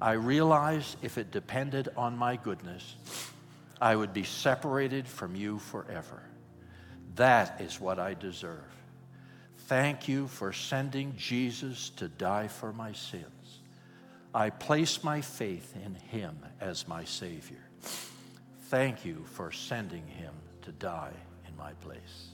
I 0.00 0.12
realize 0.12 0.96
if 1.02 1.18
it 1.18 1.30
depended 1.30 1.88
on 1.96 2.16
my 2.16 2.36
goodness, 2.36 2.96
I 3.80 3.94
would 3.94 4.12
be 4.12 4.24
separated 4.24 5.06
from 5.06 5.36
you 5.36 5.58
forever. 5.58 6.22
That 7.16 7.60
is 7.60 7.80
what 7.80 7.98
I 7.98 8.14
deserve. 8.14 8.64
Thank 9.66 10.08
you 10.08 10.26
for 10.26 10.52
sending 10.52 11.14
Jesus 11.16 11.90
to 11.90 12.08
die 12.08 12.48
for 12.48 12.72
my 12.72 12.92
sins. 12.92 13.60
I 14.34 14.50
place 14.50 15.04
my 15.04 15.20
faith 15.20 15.74
in 15.84 15.94
him 15.94 16.38
as 16.60 16.88
my 16.88 17.04
Savior. 17.04 17.62
Thank 18.62 19.04
you 19.04 19.24
for 19.32 19.52
sending 19.52 20.06
him 20.06 20.32
to 20.62 20.72
die 20.72 21.12
in 21.48 21.56
my 21.56 21.72
place. 21.74 22.29